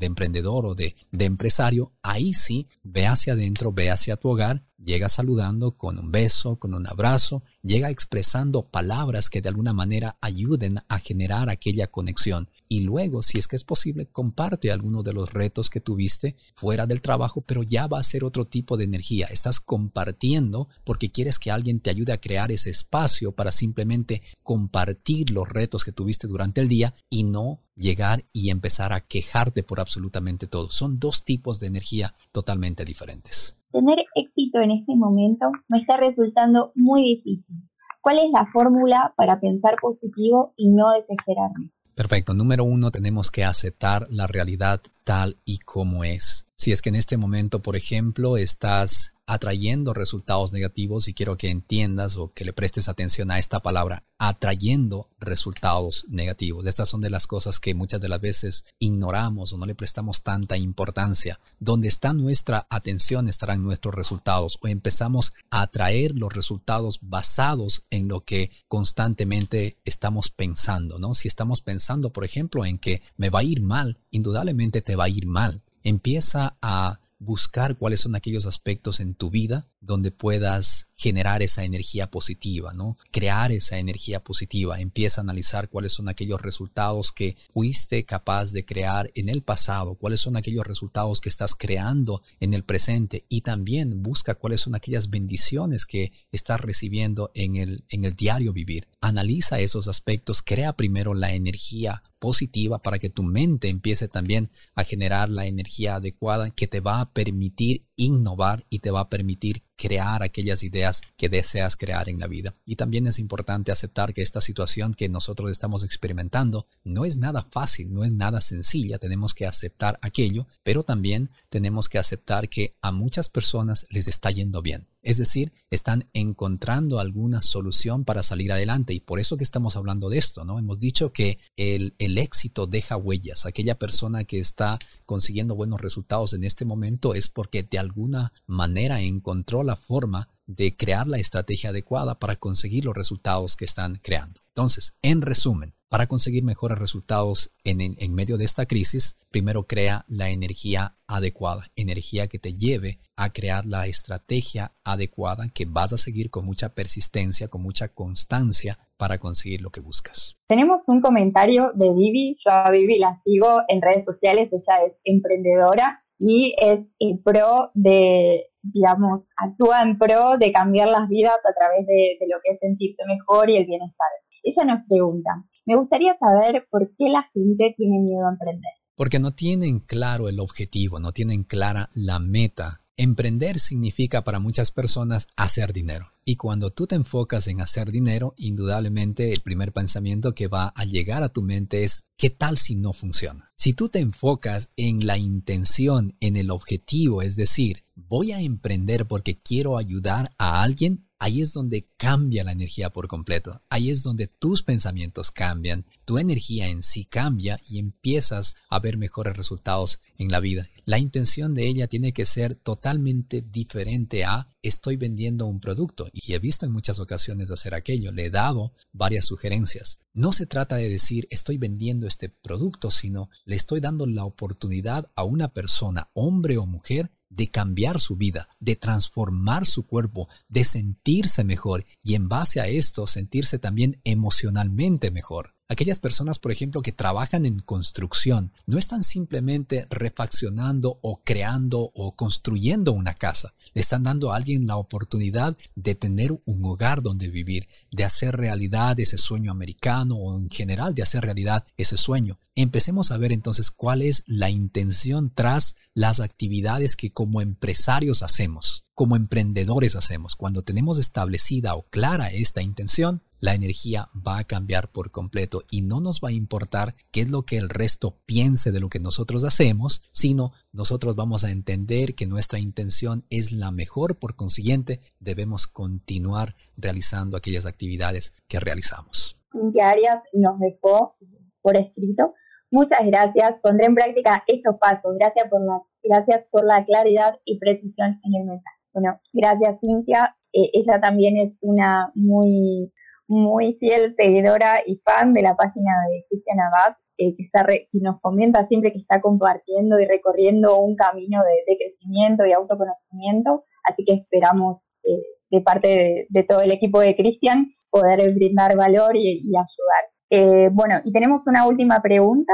emprendedor 0.00 0.66
o 0.66 0.74
de, 0.74 0.96
empresario, 1.12 1.92
ahí 2.02 2.34
sí, 2.34 2.66
ve 2.82 3.06
hacia 3.06 3.34
adentro, 3.34 3.72
ve 3.72 3.90
hacia 3.90 4.16
tu 4.16 4.30
hogar 4.30 4.64
llega 4.84 5.08
saludando 5.08 5.72
con 5.72 5.98
un 5.98 6.12
beso, 6.12 6.56
con 6.56 6.74
un 6.74 6.86
abrazo, 6.86 7.42
llega 7.62 7.90
expresando 8.04 8.66
palabras 8.66 9.30
que 9.30 9.40
de 9.40 9.48
alguna 9.48 9.72
manera 9.72 10.18
ayuden 10.20 10.76
a 10.88 10.98
generar 10.98 11.48
aquella 11.48 11.86
conexión. 11.86 12.50
Y 12.68 12.80
luego, 12.80 13.22
si 13.22 13.38
es 13.38 13.48
que 13.48 13.56
es 13.56 13.64
posible, 13.64 14.06
comparte 14.06 14.70
algunos 14.70 15.04
de 15.04 15.14
los 15.14 15.32
retos 15.32 15.70
que 15.70 15.80
tuviste 15.80 16.36
fuera 16.54 16.86
del 16.86 17.00
trabajo, 17.00 17.40
pero 17.40 17.62
ya 17.62 17.86
va 17.86 17.98
a 17.98 18.02
ser 18.02 18.22
otro 18.22 18.44
tipo 18.44 18.76
de 18.76 18.84
energía. 18.84 19.26
Estás 19.30 19.58
compartiendo 19.58 20.68
porque 20.84 21.10
quieres 21.10 21.38
que 21.38 21.50
alguien 21.50 21.80
te 21.80 21.88
ayude 21.88 22.12
a 22.12 22.20
crear 22.20 22.52
ese 22.52 22.68
espacio 22.68 23.32
para 23.32 23.52
simplemente 23.52 24.20
compartir 24.42 25.30
los 25.30 25.48
retos 25.48 25.82
que 25.82 25.92
tuviste 25.92 26.26
durante 26.26 26.60
el 26.60 26.68
día 26.68 26.92
y 27.08 27.24
no 27.24 27.62
llegar 27.74 28.26
y 28.34 28.50
empezar 28.50 28.92
a 28.92 29.00
quejarte 29.00 29.62
por 29.62 29.80
absolutamente 29.80 30.46
todo. 30.46 30.70
Son 30.70 30.98
dos 30.98 31.24
tipos 31.24 31.58
de 31.58 31.68
energía 31.68 32.14
totalmente 32.32 32.84
diferentes. 32.84 33.56
Tener 33.72 34.04
éxito 34.14 34.60
en 34.60 34.72
este 34.72 34.94
momento 34.94 35.46
me 35.68 35.78
está 35.78 35.96
resultando 35.96 36.70
muy 36.74 37.02
difícil. 37.02 37.56
¿Cuál 38.04 38.18
es 38.18 38.30
la 38.32 38.46
fórmula 38.52 39.14
para 39.16 39.40
pensar 39.40 39.76
positivo 39.80 40.52
y 40.58 40.68
no 40.68 40.92
desesperarme? 40.92 41.70
Perfecto. 41.94 42.34
Número 42.34 42.62
uno, 42.62 42.90
tenemos 42.90 43.30
que 43.30 43.46
aceptar 43.46 44.04
la 44.10 44.26
realidad 44.26 44.82
tal 45.04 45.38
y 45.46 45.60
como 45.60 46.04
es. 46.04 46.46
Si 46.56 46.72
es 46.72 46.82
que 46.82 46.88
en 46.88 46.94
este 46.94 47.16
momento, 47.16 47.62
por 47.62 47.76
ejemplo, 47.76 48.36
estás 48.36 49.14
atrayendo 49.26 49.94
resultados 49.94 50.52
negativos 50.52 51.08
y 51.08 51.14
quiero 51.14 51.36
que 51.36 51.48
entiendas 51.48 52.16
o 52.16 52.32
que 52.32 52.44
le 52.44 52.52
prestes 52.52 52.88
atención 52.88 53.30
a 53.30 53.38
esta 53.38 53.60
palabra, 53.60 54.04
atrayendo 54.18 55.08
resultados 55.18 56.04
negativos. 56.08 56.66
Estas 56.66 56.88
son 56.88 57.00
de 57.00 57.10
las 57.10 57.26
cosas 57.26 57.58
que 57.58 57.74
muchas 57.74 58.00
de 58.00 58.08
las 58.08 58.20
veces 58.20 58.64
ignoramos 58.78 59.52
o 59.52 59.58
no 59.58 59.66
le 59.66 59.74
prestamos 59.74 60.22
tanta 60.22 60.56
importancia. 60.56 61.40
Donde 61.58 61.88
está 61.88 62.12
nuestra 62.12 62.66
atención 62.68 63.28
estarán 63.28 63.62
nuestros 63.62 63.94
resultados 63.94 64.58
o 64.62 64.68
empezamos 64.68 65.32
a 65.50 65.62
atraer 65.62 66.14
los 66.14 66.32
resultados 66.32 66.98
basados 67.00 67.82
en 67.90 68.08
lo 68.08 68.20
que 68.20 68.50
constantemente 68.68 69.78
estamos 69.84 70.28
pensando, 70.30 70.98
¿no? 70.98 71.14
Si 71.14 71.28
estamos 71.28 71.62
pensando, 71.62 72.10
por 72.10 72.24
ejemplo, 72.24 72.66
en 72.66 72.78
que 72.78 73.02
me 73.16 73.30
va 73.30 73.40
a 73.40 73.44
ir 73.44 73.62
mal, 73.62 73.98
indudablemente 74.10 74.82
te 74.82 74.96
va 74.96 75.04
a 75.04 75.08
ir 75.08 75.26
mal. 75.26 75.63
Empieza 75.84 76.56
a 76.60 76.98
buscar 77.18 77.76
cuáles 77.76 78.00
son 78.00 78.16
aquellos 78.16 78.46
aspectos 78.46 79.00
en 79.00 79.14
tu 79.14 79.30
vida 79.30 79.68
donde 79.84 80.10
puedas 80.10 80.88
generar 80.96 81.42
esa 81.42 81.64
energía 81.64 82.10
positiva, 82.10 82.72
¿no? 82.72 82.96
Crear 83.10 83.52
esa 83.52 83.78
energía 83.78 84.22
positiva. 84.22 84.80
Empieza 84.80 85.20
a 85.20 85.24
analizar 85.24 85.68
cuáles 85.68 85.92
son 85.92 86.08
aquellos 86.08 86.40
resultados 86.40 87.12
que 87.12 87.36
fuiste 87.52 88.04
capaz 88.04 88.52
de 88.52 88.64
crear 88.64 89.10
en 89.14 89.28
el 89.28 89.42
pasado, 89.42 89.96
cuáles 89.96 90.20
son 90.20 90.36
aquellos 90.36 90.66
resultados 90.66 91.20
que 91.20 91.28
estás 91.28 91.54
creando 91.54 92.22
en 92.40 92.54
el 92.54 92.64
presente 92.64 93.24
y 93.28 93.40
también 93.40 94.02
busca 94.02 94.34
cuáles 94.34 94.60
son 94.60 94.74
aquellas 94.74 95.10
bendiciones 95.10 95.84
que 95.84 96.12
estás 96.30 96.60
recibiendo 96.60 97.30
en 97.34 97.56
el, 97.56 97.84
en 97.90 98.04
el 98.04 98.14
diario 98.14 98.52
vivir. 98.52 98.86
Analiza 99.00 99.58
esos 99.58 99.88
aspectos, 99.88 100.42
crea 100.42 100.74
primero 100.74 101.14
la 101.14 101.34
energía 101.34 102.02
positiva 102.24 102.80
para 102.80 102.98
que 102.98 103.10
tu 103.10 103.22
mente 103.22 103.68
empiece 103.68 104.08
también 104.08 104.48
a 104.74 104.82
generar 104.84 105.28
la 105.28 105.46
energía 105.46 105.96
adecuada 105.96 106.48
que 106.48 106.66
te 106.66 106.80
va 106.80 107.00
a 107.00 107.12
permitir 107.12 107.84
innovar 107.96 108.64
y 108.70 108.80
te 108.80 108.90
va 108.90 109.00
a 109.00 109.08
permitir 109.08 109.62
crear 109.76 110.22
aquellas 110.22 110.62
ideas 110.62 111.02
que 111.16 111.28
deseas 111.28 111.76
crear 111.76 112.08
en 112.08 112.18
la 112.18 112.26
vida. 112.26 112.54
Y 112.64 112.76
también 112.76 113.06
es 113.06 113.18
importante 113.18 113.72
aceptar 113.72 114.14
que 114.14 114.22
esta 114.22 114.40
situación 114.40 114.94
que 114.94 115.08
nosotros 115.08 115.50
estamos 115.50 115.84
experimentando 115.84 116.66
no 116.84 117.04
es 117.04 117.16
nada 117.16 117.46
fácil, 117.50 117.92
no 117.92 118.04
es 118.04 118.12
nada 118.12 118.40
sencilla. 118.40 118.98
Tenemos 118.98 119.34
que 119.34 119.46
aceptar 119.46 119.98
aquello, 120.02 120.46
pero 120.62 120.82
también 120.82 121.30
tenemos 121.48 121.88
que 121.88 121.98
aceptar 121.98 122.48
que 122.48 122.76
a 122.80 122.92
muchas 122.92 123.28
personas 123.28 123.86
les 123.90 124.08
está 124.08 124.30
yendo 124.30 124.62
bien. 124.62 124.88
Es 125.04 125.18
decir, 125.18 125.52
están 125.70 126.08
encontrando 126.14 126.98
alguna 126.98 127.42
solución 127.42 128.04
para 128.04 128.22
salir 128.22 128.50
adelante 128.50 128.94
y 128.94 129.00
por 129.00 129.20
eso 129.20 129.36
que 129.36 129.44
estamos 129.44 129.76
hablando 129.76 130.08
de 130.08 130.16
esto, 130.16 130.44
¿no? 130.44 130.58
Hemos 130.58 130.78
dicho 130.78 131.12
que 131.12 131.38
el, 131.56 131.94
el 131.98 132.16
éxito 132.16 132.66
deja 132.66 132.96
huellas. 132.96 133.44
Aquella 133.44 133.78
persona 133.78 134.24
que 134.24 134.40
está 134.40 134.78
consiguiendo 135.04 135.54
buenos 135.54 135.82
resultados 135.82 136.32
en 136.32 136.42
este 136.42 136.64
momento 136.64 137.14
es 137.14 137.28
porque 137.28 137.62
de 137.62 137.78
alguna 137.78 138.32
manera 138.46 139.02
encontró 139.02 139.62
la 139.62 139.76
forma 139.76 140.28
de 140.46 140.74
crear 140.74 141.06
la 141.06 141.18
estrategia 141.18 141.70
adecuada 141.70 142.18
para 142.18 142.36
conseguir 142.36 142.86
los 142.86 142.96
resultados 142.96 143.56
que 143.56 143.66
están 143.66 144.00
creando. 144.02 144.40
Entonces, 144.48 144.94
en 145.02 145.20
resumen, 145.20 145.74
para 145.94 146.08
conseguir 146.08 146.42
mejores 146.42 146.76
resultados 146.76 147.52
en, 147.62 147.80
en, 147.80 148.14
medio 148.16 148.36
de 148.36 148.44
esta 148.44 148.66
crisis, 148.66 149.16
primero 149.30 149.62
crea 149.62 150.02
la 150.08 150.28
energía 150.28 150.96
adecuada, 151.06 151.66
energía 151.76 152.26
que 152.26 152.40
te 152.40 152.52
lleve 152.52 152.98
a 153.14 153.32
crear 153.32 153.64
la 153.64 153.86
estrategia 153.86 154.72
adecuada 154.82 155.44
que 155.54 155.66
vas 155.68 155.92
a 155.92 155.96
seguir 155.96 156.30
con 156.30 156.46
mucha 156.46 156.70
persistencia, 156.70 157.46
con 157.46 157.62
mucha 157.62 157.94
constancia 157.94 158.76
para 158.96 159.18
conseguir 159.18 159.60
lo 159.60 159.70
que 159.70 159.80
buscas. 159.80 160.36
Tenemos 160.48 160.82
un 160.88 161.00
comentario 161.00 161.70
de 161.74 161.94
Vivi, 161.94 162.34
yo 162.44 162.50
a 162.50 162.72
Vivi 162.72 162.98
la 162.98 163.20
sigo 163.22 163.60
en 163.68 163.80
redes 163.80 164.04
sociales, 164.04 164.52
ella 164.52 164.84
es 164.84 164.96
emprendedora 165.04 166.02
y 166.18 166.56
es 166.58 166.90
pro 167.22 167.70
de, 167.74 168.48
digamos, 168.62 169.28
actúa 169.36 169.82
en 169.82 169.96
pro 169.96 170.38
de 170.38 170.50
cambiar 170.50 170.88
las 170.88 171.08
vidas 171.08 171.36
a 171.36 171.54
través 171.56 171.86
de, 171.86 172.16
de 172.18 172.26
lo 172.26 172.38
que 172.42 172.50
es 172.50 172.58
sentirse 172.58 173.04
mejor 173.06 173.48
y 173.48 173.58
el 173.58 173.66
bienestar. 173.66 174.08
Ella 174.42 174.64
nos 174.64 174.86
pregunta, 174.88 175.30
me 175.66 175.76
gustaría 175.76 176.16
saber 176.18 176.66
por 176.70 176.88
qué 176.96 177.08
la 177.08 177.22
gente 177.32 177.74
tiene 177.76 177.98
miedo 178.00 178.26
a 178.26 178.32
emprender. 178.32 178.72
Porque 178.96 179.18
no 179.18 179.32
tienen 179.32 179.80
claro 179.80 180.28
el 180.28 180.38
objetivo, 180.40 181.00
no 181.00 181.12
tienen 181.12 181.42
clara 181.42 181.88
la 181.94 182.18
meta 182.18 182.84
Emprender 182.96 183.58
significa 183.58 184.22
para 184.22 184.38
muchas 184.38 184.70
personas 184.70 185.26
hacer 185.34 185.72
dinero. 185.72 186.10
Y 186.24 186.36
cuando 186.36 186.70
tú 186.70 186.86
te 186.86 186.94
enfocas 186.94 187.48
en 187.48 187.60
hacer 187.60 187.90
dinero, 187.90 188.34
indudablemente 188.36 189.32
el 189.32 189.40
primer 189.40 189.72
pensamiento 189.72 190.32
que 190.32 190.46
va 190.46 190.72
a 190.76 190.84
llegar 190.84 191.24
a 191.24 191.28
tu 191.28 191.42
mente 191.42 191.82
es, 191.82 192.06
¿qué 192.16 192.30
tal 192.30 192.56
si 192.56 192.76
no 192.76 192.92
funciona? 192.92 193.50
Si 193.56 193.72
tú 193.72 193.88
te 193.88 193.98
enfocas 193.98 194.70
en 194.76 195.08
la 195.08 195.18
intención, 195.18 196.16
en 196.20 196.36
el 196.36 196.52
objetivo, 196.52 197.20
es 197.20 197.34
decir, 197.34 197.84
voy 197.96 198.30
a 198.30 198.40
emprender 198.40 199.08
porque 199.08 199.40
quiero 199.40 199.76
ayudar 199.76 200.30
a 200.38 200.62
alguien, 200.62 201.08
ahí 201.24 201.40
es 201.40 201.54
donde 201.54 201.88
cambia 201.96 202.44
la 202.44 202.52
energía 202.52 202.90
por 202.90 203.08
completo. 203.08 203.58
Ahí 203.70 203.88
es 203.88 204.02
donde 204.02 204.26
tus 204.26 204.62
pensamientos 204.62 205.30
cambian, 205.30 205.86
tu 206.04 206.18
energía 206.18 206.68
en 206.68 206.82
sí 206.82 207.06
cambia 207.06 207.58
y 207.66 207.78
empiezas 207.78 208.56
a 208.68 208.78
ver 208.78 208.98
mejores 208.98 209.34
resultados 209.34 210.00
en 210.18 210.30
la 210.30 210.40
vida. 210.40 210.68
La 210.84 210.98
intención 210.98 211.54
de 211.54 211.66
ella 211.66 211.86
tiene 211.86 212.12
que 212.12 212.26
ser 212.26 212.56
totalmente 212.56 213.40
diferente 213.40 214.26
a 214.26 214.54
estoy 214.60 214.96
vendiendo 214.96 215.46
un 215.46 215.60
producto 215.60 216.10
y 216.12 216.34
he 216.34 216.38
visto 216.38 216.66
en 216.66 216.72
muchas 216.72 216.98
ocasiones 216.98 217.50
hacer 217.50 217.74
aquello, 217.74 218.12
le 218.12 218.26
he 218.26 218.30
dado 218.30 218.72
varias 218.92 219.24
sugerencias. 219.24 220.00
No 220.12 220.30
se 220.30 220.44
trata 220.44 220.76
de 220.76 220.90
decir 220.90 221.26
estoy 221.30 221.56
vendiendo 221.56 222.06
este 222.06 222.28
producto, 222.28 222.90
sino 222.90 223.30
le 223.46 223.56
estoy 223.56 223.80
dando 223.80 224.04
la 224.04 224.26
oportunidad 224.26 225.10
a 225.14 225.24
una 225.24 225.48
persona, 225.48 226.10
hombre 226.12 226.58
o 226.58 226.66
mujer, 226.66 227.10
de 227.34 227.48
cambiar 227.50 228.00
su 228.00 228.16
vida, 228.16 228.48
de 228.60 228.76
transformar 228.76 229.66
su 229.66 229.86
cuerpo, 229.86 230.28
de 230.48 230.64
sentirse 230.64 231.44
mejor 231.44 231.84
y 232.02 232.14
en 232.14 232.28
base 232.28 232.60
a 232.60 232.66
esto 232.66 233.06
sentirse 233.06 233.58
también 233.58 234.00
emocionalmente 234.04 235.10
mejor. 235.10 235.53
Aquellas 235.74 235.98
personas, 235.98 236.38
por 236.38 236.52
ejemplo, 236.52 236.82
que 236.82 236.92
trabajan 236.92 237.46
en 237.46 237.58
construcción, 237.58 238.52
no 238.64 238.78
están 238.78 239.02
simplemente 239.02 239.88
refaccionando 239.90 241.00
o 241.02 241.16
creando 241.16 241.90
o 241.94 242.12
construyendo 242.12 242.92
una 242.92 243.12
casa. 243.12 243.54
Le 243.72 243.80
están 243.80 244.04
dando 244.04 244.32
a 244.32 244.36
alguien 244.36 244.68
la 244.68 244.76
oportunidad 244.76 245.56
de 245.74 245.96
tener 245.96 246.30
un 246.30 246.64
hogar 246.64 247.02
donde 247.02 247.26
vivir, 247.26 247.66
de 247.90 248.04
hacer 248.04 248.36
realidad 248.36 249.00
ese 249.00 249.18
sueño 249.18 249.50
americano 249.50 250.14
o 250.14 250.38
en 250.38 250.48
general 250.48 250.94
de 250.94 251.02
hacer 251.02 251.24
realidad 251.24 251.64
ese 251.76 251.96
sueño. 251.96 252.38
Empecemos 252.54 253.10
a 253.10 253.16
ver 253.16 253.32
entonces 253.32 253.72
cuál 253.72 254.02
es 254.02 254.22
la 254.26 254.50
intención 254.50 255.32
tras 255.34 255.74
las 255.92 256.20
actividades 256.20 256.94
que 256.94 257.10
como 257.10 257.40
empresarios 257.40 258.22
hacemos, 258.22 258.84
como 258.94 259.16
emprendedores 259.16 259.96
hacemos. 259.96 260.36
Cuando 260.36 260.62
tenemos 260.62 261.00
establecida 261.00 261.74
o 261.74 261.82
clara 261.82 262.30
esta 262.30 262.62
intención, 262.62 263.22
la 263.44 263.52
energía 263.52 264.08
va 264.26 264.38
a 264.38 264.44
cambiar 264.44 264.88
por 264.90 265.10
completo 265.10 265.64
y 265.70 265.82
no 265.82 266.00
nos 266.00 266.20
va 266.20 266.30
a 266.30 266.32
importar 266.32 266.94
qué 267.12 267.20
es 267.20 267.28
lo 267.28 267.42
que 267.42 267.58
el 267.58 267.68
resto 267.68 268.16
piense 268.24 268.72
de 268.72 268.80
lo 268.80 268.88
que 268.88 269.00
nosotros 269.00 269.44
hacemos, 269.44 270.00
sino 270.12 270.52
nosotros 270.72 271.14
vamos 271.14 271.44
a 271.44 271.50
entender 271.50 272.14
que 272.14 272.26
nuestra 272.26 272.58
intención 272.58 273.26
es 273.28 273.52
la 273.52 273.70
mejor, 273.70 274.18
por 274.18 274.34
consiguiente 274.34 275.00
debemos 275.20 275.66
continuar 275.66 276.54
realizando 276.78 277.36
aquellas 277.36 277.66
actividades 277.66 278.32
que 278.48 278.60
realizamos. 278.60 279.38
Cintia 279.52 279.90
Arias 279.90 280.22
nos 280.32 280.58
dejó 280.58 281.18
por 281.60 281.76
escrito. 281.76 282.32
Muchas 282.70 283.04
gracias. 283.04 283.58
Pondré 283.62 283.88
en 283.88 283.94
práctica 283.94 284.42
estos 284.46 284.76
pasos. 284.78 285.16
Gracias 285.18 285.50
por 285.50 285.60
la, 285.60 285.82
gracias 286.02 286.48
por 286.50 286.64
la 286.64 286.82
claridad 286.86 287.38
y 287.44 287.58
precisión 287.58 288.20
en 288.24 288.40
el 288.40 288.46
mensaje. 288.46 288.78
Bueno, 288.94 289.20
gracias 289.34 289.80
Cintia. 289.80 290.34
Eh, 290.50 290.70
ella 290.72 290.98
también 290.98 291.36
es 291.36 291.58
una 291.60 292.10
muy 292.14 292.90
muy 293.28 293.76
fiel 293.80 294.14
seguidora 294.16 294.80
y 294.84 295.00
fan 295.04 295.32
de 295.32 295.42
la 295.42 295.56
página 295.56 295.92
de 296.10 296.24
Cristian 296.28 296.60
Abad, 296.60 296.96
eh, 297.16 297.34
que, 297.36 297.44
está 297.44 297.66
nos 298.02 298.20
comenta 298.20 298.64
siempre 298.64 298.92
que 298.92 298.98
está 298.98 299.20
compartiendo 299.20 300.00
y 300.00 300.06
recorriendo 300.06 300.80
un 300.80 300.96
camino 300.96 301.42
de, 301.42 301.76
crecimiento 301.76 302.44
y 302.44 302.52
autoconocimiento. 302.52 303.64
Así 303.84 304.04
que 304.04 304.14
esperamos 304.14 304.92
eh, 305.04 305.22
de 305.50 305.60
parte 305.60 306.26
de, 306.28 306.42
todo 306.42 306.60
el 306.60 306.72
equipo 306.72 307.00
de 307.00 307.14
Cristian 307.14 307.70
poder 307.90 308.34
brindar 308.34 308.76
valor 308.76 309.16
y, 309.16 309.52
ayudar. 309.54 310.04
Eh, 310.30 310.70
bueno, 310.72 310.96
y 311.04 311.12
tenemos 311.12 311.46
una 311.46 311.66
última 311.66 312.00
pregunta. 312.02 312.52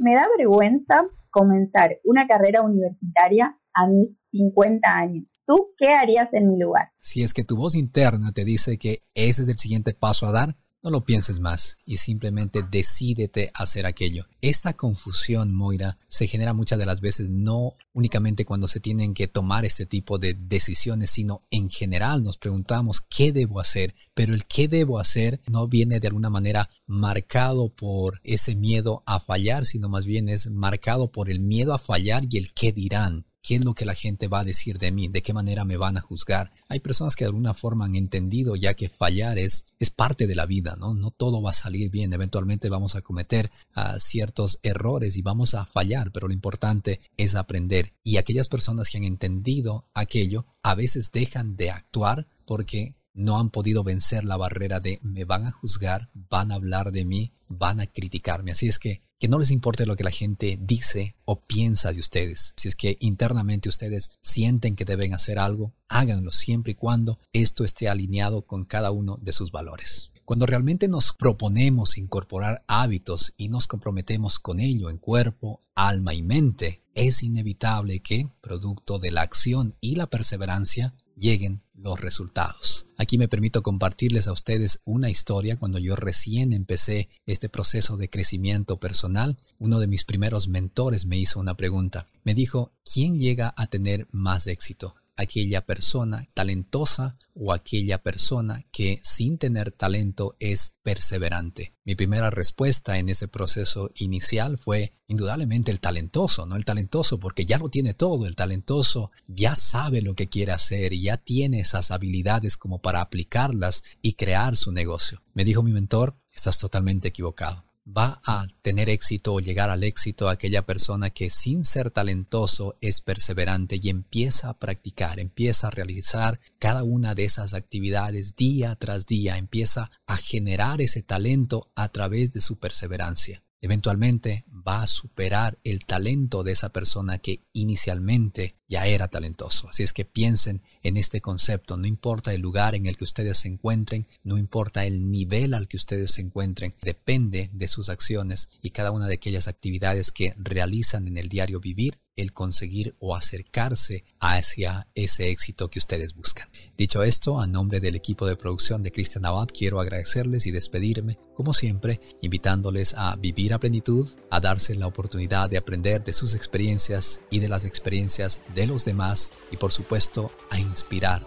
me 0.00 0.14
da 0.14 0.26
vergüenza 0.36 1.06
comenzar 1.30 1.98
una 2.04 2.26
carrera 2.26 2.62
universitaria 2.62 3.56
a 3.74 3.86
mis 3.86 4.10
50 4.30 4.88
años. 4.88 5.36
¿Tú 5.46 5.74
qué 5.76 5.88
harías 5.88 6.28
en 6.32 6.48
mi 6.48 6.58
lugar? 6.58 6.90
Si 6.98 7.22
es 7.22 7.34
que 7.34 7.44
tu 7.44 7.56
voz 7.56 7.74
interna 7.74 8.32
te 8.32 8.44
dice 8.44 8.78
que 8.78 9.02
ese 9.14 9.42
es 9.42 9.48
el 9.48 9.58
siguiente 9.58 9.94
paso 9.94 10.26
a 10.26 10.32
dar, 10.32 10.56
no 10.82 10.90
lo 10.90 11.04
pienses 11.04 11.40
más 11.40 11.76
y 11.84 11.98
simplemente 11.98 12.62
decídete 12.62 13.50
hacer 13.54 13.84
aquello. 13.84 14.24
Esta 14.40 14.74
confusión, 14.74 15.54
Moira, 15.54 15.98
se 16.08 16.26
genera 16.26 16.54
muchas 16.54 16.78
de 16.78 16.86
las 16.86 17.00
veces 17.02 17.28
no 17.28 17.74
únicamente 17.92 18.46
cuando 18.46 18.66
se 18.66 18.80
tienen 18.80 19.12
que 19.12 19.28
tomar 19.28 19.64
este 19.64 19.84
tipo 19.84 20.18
de 20.18 20.34
decisiones, 20.34 21.10
sino 21.10 21.42
en 21.50 21.68
general 21.68 22.22
nos 22.22 22.38
preguntamos 22.38 23.02
qué 23.02 23.32
debo 23.32 23.60
hacer, 23.60 23.94
pero 24.14 24.32
el 24.32 24.46
qué 24.46 24.68
debo 24.68 24.98
hacer 24.98 25.40
no 25.50 25.68
viene 25.68 26.00
de 26.00 26.08
alguna 26.08 26.30
manera 26.30 26.70
marcado 26.86 27.68
por 27.68 28.20
ese 28.24 28.54
miedo 28.54 29.02
a 29.04 29.20
fallar, 29.20 29.66
sino 29.66 29.88
más 29.88 30.06
bien 30.06 30.28
es 30.28 30.50
marcado 30.50 31.10
por 31.10 31.30
el 31.30 31.40
miedo 31.40 31.74
a 31.74 31.78
fallar 31.78 32.24
y 32.30 32.38
el 32.38 32.54
qué 32.54 32.72
dirán. 32.72 33.26
¿Qué 33.42 33.56
es 33.56 33.64
lo 33.64 33.74
que 33.74 33.84
la 33.84 33.94
gente 33.94 34.28
va 34.28 34.40
a 34.40 34.44
decir 34.44 34.78
de 34.78 34.92
mí? 34.92 35.08
¿De 35.08 35.22
qué 35.22 35.32
manera 35.32 35.64
me 35.64 35.76
van 35.76 35.96
a 35.96 36.00
juzgar? 36.00 36.52
Hay 36.68 36.80
personas 36.80 37.16
que 37.16 37.24
de 37.24 37.28
alguna 37.28 37.54
forma 37.54 37.86
han 37.86 37.96
entendido 37.96 38.54
ya 38.56 38.74
que 38.74 38.88
fallar 38.88 39.38
es, 39.38 39.64
es 39.78 39.90
parte 39.90 40.26
de 40.26 40.34
la 40.34 40.46
vida, 40.46 40.76
¿no? 40.78 40.94
No 40.94 41.10
todo 41.10 41.40
va 41.42 41.50
a 41.50 41.54
salir 41.54 41.90
bien. 41.90 42.12
Eventualmente 42.12 42.68
vamos 42.68 42.96
a 42.96 43.02
cometer 43.02 43.50
ah, 43.74 43.98
ciertos 43.98 44.58
errores 44.62 45.16
y 45.16 45.22
vamos 45.22 45.54
a 45.54 45.66
fallar, 45.66 46.12
pero 46.12 46.28
lo 46.28 46.34
importante 46.34 47.00
es 47.16 47.34
aprender. 47.34 47.94
Y 48.04 48.18
aquellas 48.18 48.48
personas 48.48 48.88
que 48.88 48.98
han 48.98 49.04
entendido 49.04 49.88
aquello 49.94 50.46
a 50.62 50.74
veces 50.74 51.10
dejan 51.10 51.56
de 51.56 51.70
actuar 51.70 52.28
porque 52.44 52.94
no 53.14 53.38
han 53.38 53.50
podido 53.50 53.84
vencer 53.84 54.24
la 54.24 54.36
barrera 54.36 54.80
de 54.80 54.98
me 55.02 55.24
van 55.24 55.46
a 55.46 55.52
juzgar, 55.52 56.08
van 56.14 56.52
a 56.52 56.56
hablar 56.56 56.92
de 56.92 57.04
mí, 57.04 57.32
van 57.48 57.80
a 57.80 57.86
criticarme. 57.86 58.52
Así 58.52 58.68
es 58.68 58.78
que 58.78 59.02
que 59.20 59.28
no 59.28 59.38
les 59.38 59.50
importe 59.50 59.84
lo 59.84 59.96
que 59.96 60.02
la 60.02 60.10
gente 60.10 60.58
dice 60.58 61.14
o 61.26 61.42
piensa 61.42 61.92
de 61.92 62.00
ustedes. 62.00 62.54
Si 62.56 62.68
es 62.68 62.74
que 62.74 62.96
internamente 63.00 63.68
ustedes 63.68 64.12
sienten 64.22 64.74
que 64.74 64.86
deben 64.86 65.12
hacer 65.12 65.38
algo, 65.38 65.74
háganlo 65.90 66.32
siempre 66.32 66.72
y 66.72 66.74
cuando 66.74 67.18
esto 67.34 67.62
esté 67.62 67.90
alineado 67.90 68.46
con 68.46 68.64
cada 68.64 68.90
uno 68.90 69.18
de 69.20 69.34
sus 69.34 69.52
valores. 69.52 70.10
Cuando 70.24 70.46
realmente 70.46 70.88
nos 70.88 71.12
proponemos 71.12 71.98
incorporar 71.98 72.64
hábitos 72.66 73.34
y 73.36 73.48
nos 73.48 73.66
comprometemos 73.66 74.38
con 74.38 74.58
ello 74.58 74.88
en 74.88 74.96
cuerpo, 74.96 75.60
alma 75.74 76.14
y 76.14 76.22
mente, 76.22 76.82
es 76.94 77.22
inevitable 77.22 78.00
que, 78.00 78.26
producto 78.40 78.98
de 78.98 79.10
la 79.10 79.20
acción 79.20 79.74
y 79.82 79.96
la 79.96 80.06
perseverancia, 80.06 80.94
lleguen 81.14 81.62
los 81.82 82.00
resultados. 82.00 82.86
Aquí 82.96 83.18
me 83.18 83.28
permito 83.28 83.62
compartirles 83.62 84.28
a 84.28 84.32
ustedes 84.32 84.80
una 84.84 85.10
historia 85.10 85.56
cuando 85.56 85.78
yo 85.78 85.96
recién 85.96 86.52
empecé 86.52 87.08
este 87.26 87.48
proceso 87.48 87.96
de 87.96 88.10
crecimiento 88.10 88.78
personal. 88.78 89.36
Uno 89.58 89.80
de 89.80 89.86
mis 89.86 90.04
primeros 90.04 90.48
mentores 90.48 91.06
me 91.06 91.18
hizo 91.18 91.40
una 91.40 91.56
pregunta. 91.56 92.06
Me 92.24 92.34
dijo, 92.34 92.72
¿quién 92.84 93.18
llega 93.18 93.54
a 93.56 93.66
tener 93.66 94.06
más 94.12 94.46
éxito? 94.46 94.94
Aquella 95.16 95.64
persona 95.64 96.28
talentosa 96.34 97.16
o 97.34 97.52
aquella 97.52 98.02
persona 98.02 98.64
que 98.72 99.00
sin 99.02 99.38
tener 99.38 99.70
talento 99.70 100.36
es 100.40 100.74
perseverante. 100.82 101.74
Mi 101.84 101.94
primera 101.94 102.30
respuesta 102.30 102.98
en 102.98 103.08
ese 103.08 103.28
proceso 103.28 103.90
inicial 103.96 104.58
fue 104.58 104.92
indudablemente 105.08 105.70
el 105.70 105.80
talentoso, 105.80 106.46
no 106.46 106.56
el 106.56 106.64
talentoso 106.64 107.18
porque 107.18 107.44
ya 107.44 107.58
lo 107.58 107.68
tiene 107.68 107.94
todo, 107.94 108.26
el 108.26 108.36
talentoso 108.36 109.10
ya 109.26 109.54
sabe 109.56 110.02
lo 110.02 110.14
que 110.14 110.28
quiere 110.28 110.52
hacer 110.52 110.92
y 110.92 111.02
ya 111.02 111.16
tiene 111.16 111.60
esas 111.60 111.90
habilidades 111.90 112.56
como 112.56 112.80
para 112.80 113.00
aplicarlas 113.00 113.82
y 114.02 114.14
crear 114.14 114.56
su 114.56 114.72
negocio. 114.72 115.22
Me 115.34 115.44
dijo 115.44 115.62
mi 115.62 115.72
mentor, 115.72 116.16
estás 116.32 116.58
totalmente 116.58 117.08
equivocado 117.08 117.69
va 117.86 118.20
a 118.24 118.46
tener 118.62 118.88
éxito 118.88 119.34
o 119.34 119.40
llegar 119.40 119.70
al 119.70 119.84
éxito 119.84 120.28
aquella 120.28 120.66
persona 120.66 121.10
que 121.10 121.30
sin 121.30 121.64
ser 121.64 121.90
talentoso 121.90 122.76
es 122.80 123.00
perseverante 123.00 123.80
y 123.82 123.88
empieza 123.88 124.50
a 124.50 124.58
practicar, 124.58 125.18
empieza 125.18 125.68
a 125.68 125.70
realizar 125.70 126.40
cada 126.58 126.84
una 126.84 127.14
de 127.14 127.24
esas 127.24 127.54
actividades 127.54 128.36
día 128.36 128.76
tras 128.76 129.06
día, 129.06 129.38
empieza 129.38 129.90
a 130.06 130.16
generar 130.16 130.80
ese 130.80 131.02
talento 131.02 131.70
a 131.74 131.88
través 131.88 132.32
de 132.32 132.40
su 132.40 132.58
perseverancia. 132.58 133.42
Eventualmente 133.62 134.44
va 134.66 134.82
a 134.82 134.86
superar 134.86 135.58
el 135.64 135.84
talento 135.84 136.42
de 136.42 136.52
esa 136.52 136.70
persona 136.70 137.18
que 137.18 137.42
inicialmente 137.52 138.56
ya 138.68 138.86
era 138.86 139.08
talentoso. 139.08 139.68
Así 139.68 139.82
es 139.82 139.92
que 139.92 140.04
piensen 140.04 140.62
en 140.82 140.96
este 140.96 141.20
concepto, 141.20 141.76
no 141.76 141.86
importa 141.86 142.32
el 142.32 142.40
lugar 142.40 142.74
en 142.74 142.86
el 142.86 142.96
que 142.96 143.04
ustedes 143.04 143.38
se 143.38 143.48
encuentren, 143.48 144.06
no 144.22 144.38
importa 144.38 144.84
el 144.84 145.10
nivel 145.10 145.54
al 145.54 145.68
que 145.68 145.76
ustedes 145.76 146.12
se 146.12 146.20
encuentren, 146.20 146.74
depende 146.80 147.50
de 147.52 147.68
sus 147.68 147.88
acciones 147.88 148.48
y 148.62 148.70
cada 148.70 148.92
una 148.92 149.08
de 149.08 149.14
aquellas 149.14 149.48
actividades 149.48 150.12
que 150.12 150.34
realizan 150.38 151.08
en 151.08 151.18
el 151.18 151.28
diario 151.28 151.60
vivir 151.60 151.98
el 152.20 152.32
conseguir 152.32 152.94
o 152.98 153.16
acercarse 153.16 154.04
hacia 154.18 154.88
ese 154.94 155.30
éxito 155.30 155.70
que 155.70 155.78
ustedes 155.78 156.14
buscan. 156.14 156.48
Dicho 156.76 157.02
esto, 157.02 157.40
a 157.40 157.46
nombre 157.46 157.80
del 157.80 157.96
equipo 157.96 158.26
de 158.26 158.36
producción 158.36 158.82
de 158.82 158.92
Cristian 158.92 159.24
Abad, 159.24 159.48
quiero 159.48 159.80
agradecerles 159.80 160.46
y 160.46 160.50
despedirme, 160.50 161.18
como 161.34 161.54
siempre, 161.54 162.00
invitándoles 162.20 162.94
a 162.96 163.16
vivir 163.16 163.54
a 163.54 163.60
plenitud, 163.60 164.06
a 164.30 164.40
la 164.50 164.88
oportunidad 164.88 165.48
de 165.48 165.58
aprender 165.58 166.02
de 166.02 166.12
sus 166.12 166.34
experiencias 166.34 167.20
y 167.30 167.38
de 167.38 167.48
las 167.48 167.64
experiencias 167.64 168.40
de 168.52 168.66
los 168.66 168.84
demás 168.84 169.30
y 169.52 169.56
por 169.56 169.70
supuesto 169.70 170.32
a 170.50 170.58
inspirar. 170.58 171.24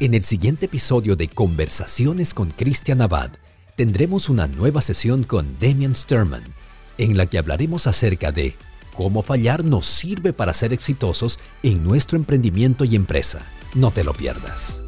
En 0.00 0.12
el 0.12 0.22
siguiente 0.22 0.66
episodio 0.66 1.16
de 1.16 1.28
Conversaciones 1.28 2.34
con 2.34 2.50
Cristian 2.50 3.00
Abad, 3.00 3.30
tendremos 3.74 4.28
una 4.28 4.48
nueva 4.48 4.82
sesión 4.82 5.24
con 5.24 5.58
Demian 5.58 5.94
Sturman 5.94 6.44
en 6.98 7.16
la 7.16 7.24
que 7.24 7.38
hablaremos 7.38 7.86
acerca 7.86 8.32
de 8.32 8.54
cómo 8.94 9.22
fallar 9.22 9.64
nos 9.64 9.86
sirve 9.86 10.34
para 10.34 10.52
ser 10.52 10.74
exitosos 10.74 11.38
en 11.62 11.82
nuestro 11.82 12.18
emprendimiento 12.18 12.84
y 12.84 12.96
empresa. 12.96 13.40
No 13.74 13.90
te 13.90 14.04
lo 14.04 14.12
pierdas. 14.12 14.83